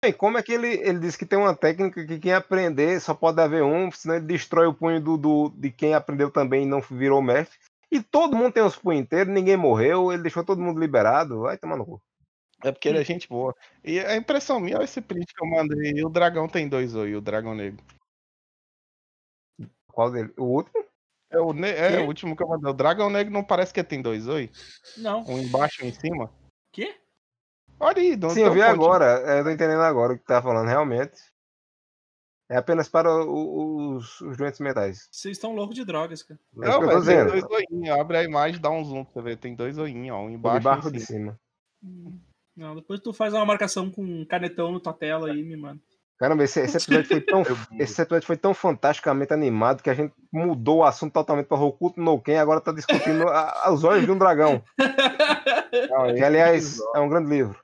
[0.00, 3.12] Bem, como é que ele, ele disse que tem uma técnica que quem aprender só
[3.14, 6.66] pode haver um, senão ele destrói o punho do, do- de quem aprendeu também e
[6.66, 7.58] não virou mestre.
[7.90, 11.58] E todo mundo tem os punhos inteiros, ninguém morreu, ele deixou todo mundo liberado, vai
[11.58, 12.02] tomar no cu.
[12.62, 13.54] É porque ele é gente boa.
[13.84, 15.92] E a impressão minha, olha esse print que eu mandei.
[15.92, 17.84] E o dragão tem dois oi, o dragão negro.
[19.86, 20.32] Qual dele?
[20.36, 20.84] O último?
[21.30, 22.70] É o, ne- é, o último que eu mandei.
[22.70, 24.50] O dragão negro não parece que tem dois oi?
[24.96, 25.24] Não.
[25.26, 26.32] Um embaixo e um em cima?
[26.72, 26.96] Quê?
[27.80, 28.74] Olha aí, não Sim, eu vi pontinho.
[28.74, 31.16] agora, é, eu tô entendendo agora o que tá falando, realmente.
[32.50, 35.06] É apenas para os, os doentes mentais.
[35.12, 36.40] Vocês estão loucos de drogas, cara.
[36.62, 37.30] É Não, que eu tô mas tem dizendo.
[37.30, 37.98] dois oinhos.
[37.98, 39.36] Abre a imagem e dá um zoom pra você ver.
[39.36, 40.20] Tem dois oinhos, ó.
[40.22, 41.38] Um embaixo de baixo e um de em cima.
[41.82, 42.18] cima.
[42.56, 45.78] Não, depois tu faz uma marcação com um canetão na tua tela aí, me manda.
[46.18, 47.42] Caramba, esse, esse episódio foi tão,
[47.78, 52.00] esse episódio foi tão fantasticamente animado que a gente mudou o assunto totalmente para Hokuto
[52.00, 54.62] no Ken e agora tá discutindo a- a- os olhos de um dragão.
[56.16, 57.62] Que, aliás, é um grande livro.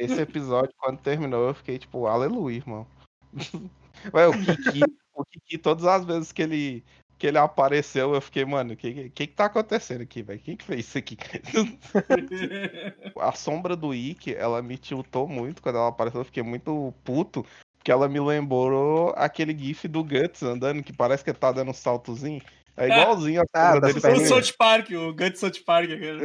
[0.00, 2.86] Esse episódio, quando terminou, eu fiquei tipo, aleluia, irmão.
[4.14, 4.80] Ué, o Kiki,
[5.14, 6.82] o Kiki, todas as vezes que ele,
[7.18, 10.40] que ele apareceu, eu fiquei, mano, o que, que que tá acontecendo aqui, velho?
[10.40, 11.18] Quem que fez isso aqui?
[13.20, 17.44] A sombra do Ikki, ela me tiltou muito quando ela apareceu, eu fiquei muito puto,
[17.76, 21.74] porque ela me lembrou aquele gif do Guts andando, que parece que tá dando um
[21.74, 22.40] saltozinho.
[22.76, 24.22] É igualzinho a Ah, das dele.
[24.22, 24.26] o.
[24.26, 25.90] South Park, o Guts South Park.
[25.90, 26.24] aquele.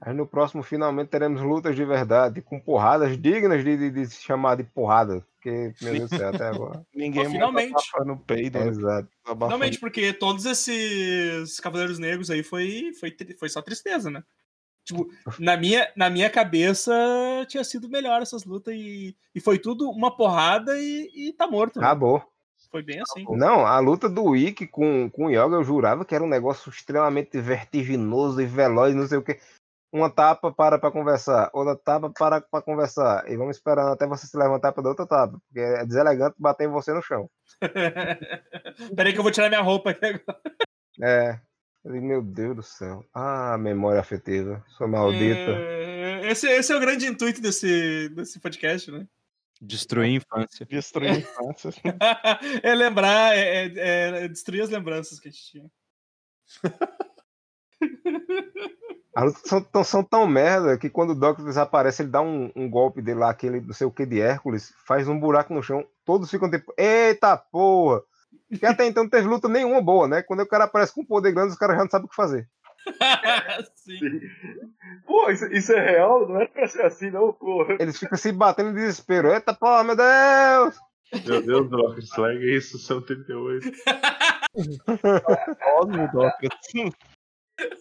[0.00, 4.22] Aí no próximo, finalmente, teremos lutas de verdade, com porradas dignas de, de, de se
[4.22, 5.24] chamar de porrada.
[5.34, 6.84] Porque, meu Deus do céu, até agora.
[6.94, 7.72] Ninguém Pô, finalmente.
[7.72, 8.58] tá abafando o peido.
[8.58, 8.66] né?
[8.68, 9.08] Exato.
[9.24, 14.22] Abafando Realmente, porque todos esses Cavaleiros Negros aí foi, foi, foi só tristeza, né?
[14.84, 15.06] Tipo,
[15.38, 16.90] na minha, na minha cabeça
[17.46, 21.78] tinha sido melhor essas lutas e, e foi tudo uma porrada e, e tá morto.
[21.78, 21.86] né?
[22.70, 23.24] Foi bem assim.
[23.30, 26.70] Não, a luta do Ikki com, com o Yoga eu jurava que era um negócio
[26.70, 29.38] extremamente vertiginoso e veloz, não sei o que.
[29.90, 33.30] Uma tapa para para conversar, outra tapa para para conversar.
[33.30, 36.68] E vamos esperando até você se levantar para dar outra tapa, porque é deselegante bater
[36.68, 37.30] você no chão.
[38.94, 40.40] Peraí que eu vou tirar minha roupa aqui agora.
[41.00, 41.40] É.
[41.84, 43.02] Meu Deus do céu.
[43.14, 44.62] Ah, memória afetiva.
[44.76, 45.52] Sou maldita.
[45.52, 49.06] É, esse, esse é o grande intuito desse, desse podcast, né?
[49.60, 50.66] Destruir a infância.
[50.66, 51.70] Destruir a infância.
[52.62, 55.70] é lembrar, é, é- é destruir as lembranças que a gente tinha.
[59.14, 62.52] As lutas são, tão- são tão merda que quando o Doctor desaparece, ele dá um,
[62.54, 65.62] um golpe dele lá, aquele não sei o que de Hércules, faz um buraco no
[65.62, 65.84] chão.
[66.04, 68.00] Todos ficam tipo, eita porra!
[68.48, 70.22] Porque até então não teve luta nenhuma boa, né?
[70.22, 72.14] Quando o cara aparece com um poder grande, os caras já não sabem o que
[72.14, 72.48] fazer.
[73.74, 74.20] Sim.
[75.06, 76.28] Pô, isso, isso é real?
[76.28, 77.76] Não era pra ser assim, não, porra.
[77.80, 79.32] Eles ficam se batendo em desespero.
[79.32, 80.78] Eita porra, meu Deus!
[81.26, 83.72] Meu Deus, Rocket, larga isso, são 38.
[85.62, 86.50] Cosmo, Doctor.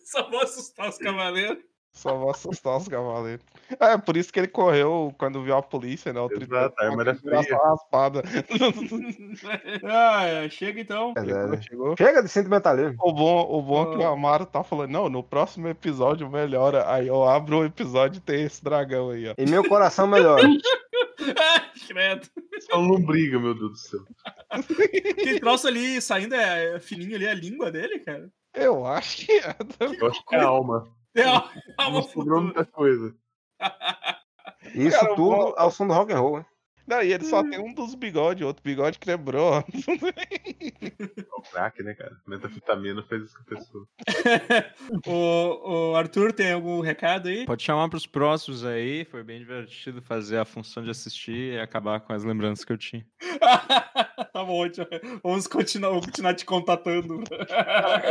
[0.05, 1.63] Só vou assustar os cavaleiros.
[1.97, 3.43] Só vou assustar os cavaleiros.
[3.79, 6.21] É, por isso que ele correu quando viu a polícia, né?
[6.21, 8.21] O Exato, a só raspada.
[9.83, 11.13] ah, é, chega então.
[11.17, 11.95] É, Chegou, chegou.
[11.97, 12.97] Chega de sentimentalismo.
[13.01, 16.87] O bom, o bom é que o Amaro tá falando, não, no próximo episódio melhora.
[16.87, 19.33] Aí eu abro o episódio e tem esse dragão aí, ó.
[19.35, 20.39] Em meu coração melhor.
[21.87, 22.27] Credo.
[22.69, 23.99] Só lombriga, meu Deus do céu.
[24.51, 28.29] Aquele troço ali saindo é fininho ali, a língua dele, cara.
[28.53, 29.55] Eu acho que é.
[29.79, 30.87] Eu acho que é a alma.
[31.17, 31.25] É
[31.91, 33.15] Não sobrou muita coisa.
[34.75, 36.37] Isso Cara, tudo vou- ao som do rock and roll.
[36.39, 36.45] hein?
[36.87, 39.55] Não, e ele só tem um dos bigodes, outro bigode quebrou.
[39.57, 39.63] É
[41.37, 42.15] o crack, né, cara?
[42.25, 43.87] Metafetamina fez isso com a pessoa.
[45.05, 47.45] o, o Arthur tem algum recado aí?
[47.45, 49.03] Pode chamar pros próximos aí.
[49.03, 52.77] Foi bem divertido fazer a função de assistir e acabar com as lembranças que eu
[52.77, 53.05] tinha.
[54.31, 54.87] tá bom, tio.
[55.21, 57.21] vamos continuar, vou continuar te contatando.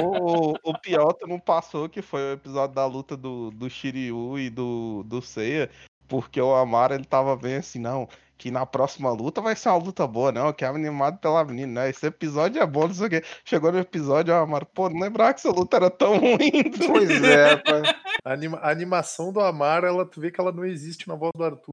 [0.03, 4.39] o, o pior tu não passou, que foi o episódio da luta do, do Shiryu
[4.39, 5.71] e do, do Seiya,
[6.07, 8.07] porque o Amaro ele tava bem assim, não,
[8.39, 11.83] que na próxima luta vai ser uma luta boa, não, que é animado pela menina,
[11.83, 11.91] né?
[11.91, 13.23] Esse episódio é bom, não sei o quê.
[13.45, 16.71] Chegou no episódio, o Amaro, pô, não lembrava que essa luta era tão ruim.
[16.87, 17.95] Pois é, rapaz.
[18.25, 21.33] A, anima- a animação do Amar, ela, tu vê que ela não existe na voz
[21.35, 21.73] do Arthur.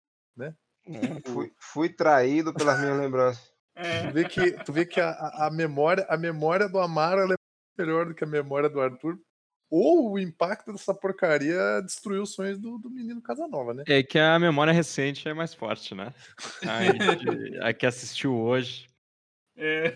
[1.25, 3.51] Fui, fui traído pelas minhas lembranças.
[3.75, 4.07] É.
[4.07, 7.81] Tu vê que, tu vê que a, a- memória, a memória do Amar ela é
[7.81, 9.17] melhor do que a memória do Arthur.
[9.75, 13.83] Ou o impacto dessa porcaria destruiu os sonhos do, do menino Casanova, né?
[13.87, 16.13] É que a memória recente é mais forte, né?
[16.61, 18.87] A, gente- a que assistiu hoje.
[19.57, 19.95] É.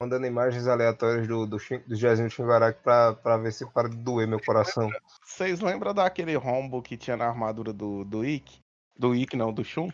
[0.00, 1.56] Mandando imagens aleatórias do, do,
[1.88, 4.88] do Jazinho Shingaraki pra, pra ver se para de doer meu coração.
[5.24, 8.60] Vocês lembram daquele rombo que tinha na armadura do, do Ikki?
[8.96, 9.90] Do Ikki, não, do Shun?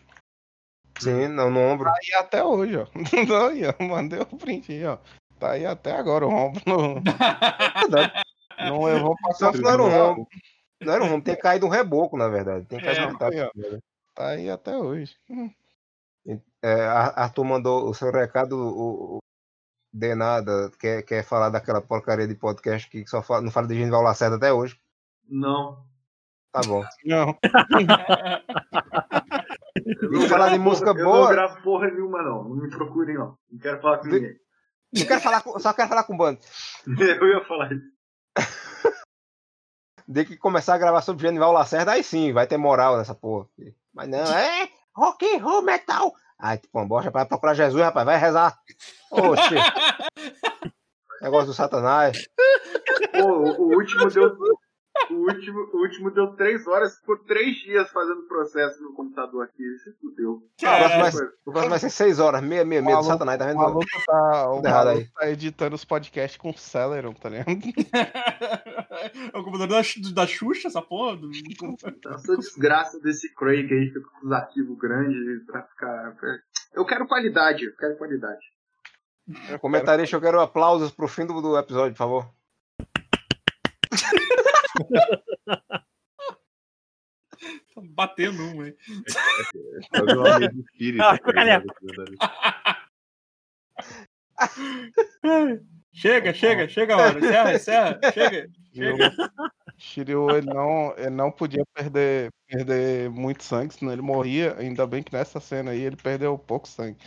[0.99, 1.85] Sim, não no ombro.
[1.85, 2.85] Tá aí até hoje, ó.
[3.27, 3.83] Não, aí, ó.
[3.83, 4.97] Mandei o print aí, ó.
[5.39, 6.59] Tá aí até agora o rombo.
[6.65, 6.95] Não,
[8.69, 10.27] não eu vou passar Só não era um rombo.
[10.81, 12.65] Não era um rombo, tem caído um reboco, na verdade.
[12.65, 13.79] Tem caído É, um ó.
[14.13, 15.15] Tá aí até hoje.
[16.63, 19.19] É, Ar- Arthur mandou o seu recado, o, o
[19.93, 23.75] de nada, quer, quer falar daquela porcaria de podcast que só fala, não fala de
[23.75, 24.79] Genival Lacerda até hoje.
[25.29, 25.85] Não.
[26.51, 26.83] Tá bom.
[27.03, 27.37] Não.
[29.85, 31.05] Eu Vamos falar de música boa.
[31.05, 32.43] Eu não gravo porra nenhuma, não.
[32.43, 33.37] Não me procurem, não.
[33.51, 34.35] Não quero falar com Vi- ninguém.
[34.93, 36.39] Não quero falar com- só quero falar com o bando.
[36.99, 37.85] Eu ia falar isso.
[40.07, 43.47] De que começar a gravar sobre Genival Lacerda, aí sim, vai ter moral nessa porra.
[43.93, 46.13] Mas não, é rock and roll metal.
[46.37, 48.55] Ai, tipo, uma bosta, vai procurar Jesus, rapaz, vai rezar.
[49.11, 49.55] Oxe.
[51.21, 52.27] Negócio do satanás.
[53.13, 53.25] Pô,
[53.63, 54.37] o último deu.
[55.11, 59.63] O último, o último deu três horas, ficou três dias fazendo processo no computador aqui.
[59.83, 60.31] Se fudeu.
[60.31, 61.01] O próximo, Caralho.
[61.01, 63.47] vai, ser- o próximo vai ser 6 horas, meia, meia, meia do Satanás, tá O
[63.49, 63.57] vendo?
[63.57, 65.07] maluco tá, o Tudo errado aí.
[65.09, 67.47] tá editando os podcasts com Celeron, tá ligado?
[69.33, 71.17] é o computador da, da Xuxa, essa porra?
[71.17, 71.29] Do...
[72.13, 76.15] Essa desgraça desse Craig aí, fica com os arquivos grandes pra ficar.
[76.73, 78.45] Eu quero qualidade, eu quero qualidade.
[79.59, 82.29] Comentarista, eu quero aplausos pro fim do, do episódio, por favor.
[87.73, 88.75] Tá batendo um, hein?
[90.99, 92.89] Ah, tá?
[95.93, 97.19] Chega, chega, chega, mano.
[97.19, 97.99] Encerra, encerra.
[98.13, 98.49] Chega.
[98.73, 99.11] Chega.
[99.77, 104.55] Shiryu, ele não, ele não podia perder, perder muito sangue, senão ele morria.
[104.57, 106.97] Ainda bem que nessa cena aí ele perdeu pouco sangue.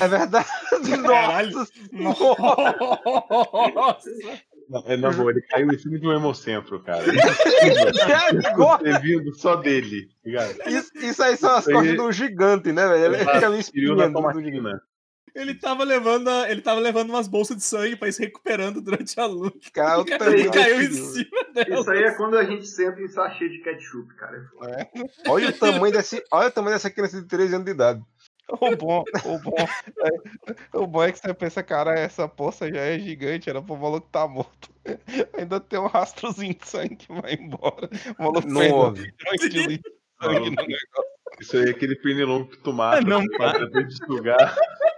[0.00, 0.48] É verdade.
[1.02, 1.52] Caralho.
[1.92, 2.32] Nossa.
[3.74, 4.10] Nossa.
[4.68, 7.04] Não, é, na boa, ele caiu em cima de um hemocentro, cara.
[7.62, 10.54] É Ter vindo só dele, ligado?
[10.66, 13.04] Isso, isso aí são as costas do gigante, né, velho?
[13.14, 14.80] Ele é uma Tirou espinha na do, do gigante.
[15.34, 18.82] Ele tava levando, a- ele tava levando umas bolsas de sangue pra ir se recuperando
[18.82, 19.58] durante a luta.
[19.72, 21.80] Cara, o Ele caiu em cima dela.
[21.80, 24.46] Isso aí é quando a gente senta em sachê de ketchup, cara.
[25.26, 28.02] Olha o tamanho desse, olha o tamanho dessa criança de 13 anos de idade.
[28.48, 32.80] O bom, o bom, é, o bom é que você pensa, cara, essa poça já
[32.80, 34.70] é gigante, era pro maluco tá morto.
[35.38, 37.88] Ainda tem um rastrozinho de sangue que vai embora.
[38.18, 39.14] O maluco Não houve.
[41.40, 43.00] Isso aí é aquele pernilongo que tu mata.
[43.00, 44.56] Não, depois de sugar.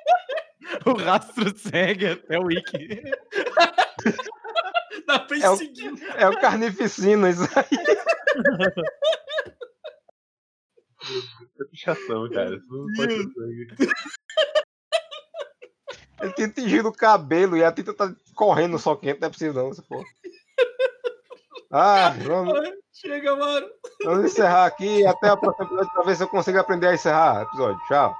[0.86, 3.00] O rastro segue até o Wiki.
[5.06, 5.58] Dá pra É o-.
[6.16, 7.64] É o carnificina, isso aí.
[11.60, 12.56] É pichação, cara.
[12.56, 13.68] Isso não pode ter sangue.
[16.22, 19.52] Ele tinha tingido o cabelo e a tinta tá correndo só quente, não é possível
[19.52, 20.04] não, essa porra.
[21.70, 22.58] Ah, vamos,
[22.92, 23.66] Chega, mano.
[24.04, 25.04] vamos encerrar aqui.
[25.04, 27.80] Até a próxima episódio pra ver se eu consigo aprender a encerrar o episódio.
[27.88, 28.16] Tchau.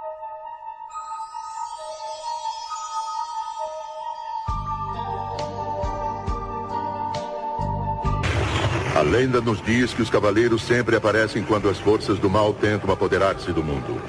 [9.14, 13.52] Lenda nos diz que os cavaleiros sempre aparecem quando as forças do mal tentam apoderar-se
[13.52, 14.02] do mundo.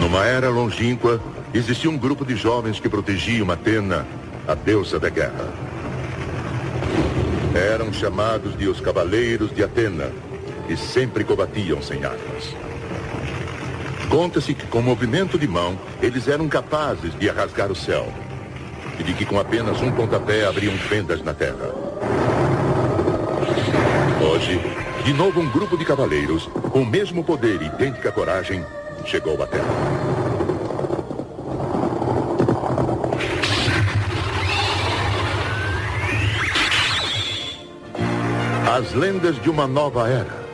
[0.00, 1.20] Numa era longínqua,
[1.54, 4.04] existia um grupo de jovens que protegiam Atena,
[4.48, 5.52] a deusa da guerra.
[7.54, 10.10] Eram chamados de os Cavaleiros de Atena
[10.68, 12.52] e sempre combatiam sem armas.
[14.08, 18.12] Conta-se que com movimento de mão, eles eram capazes de rasgar o céu
[18.98, 21.72] e de que com apenas um pontapé abriam fendas na terra.
[24.20, 24.60] Hoje,
[25.04, 28.64] de novo um grupo de cavaleiros, com o mesmo poder e idêntica coragem,
[29.04, 29.64] chegou à Terra.
[38.76, 40.45] As lendas de uma nova era.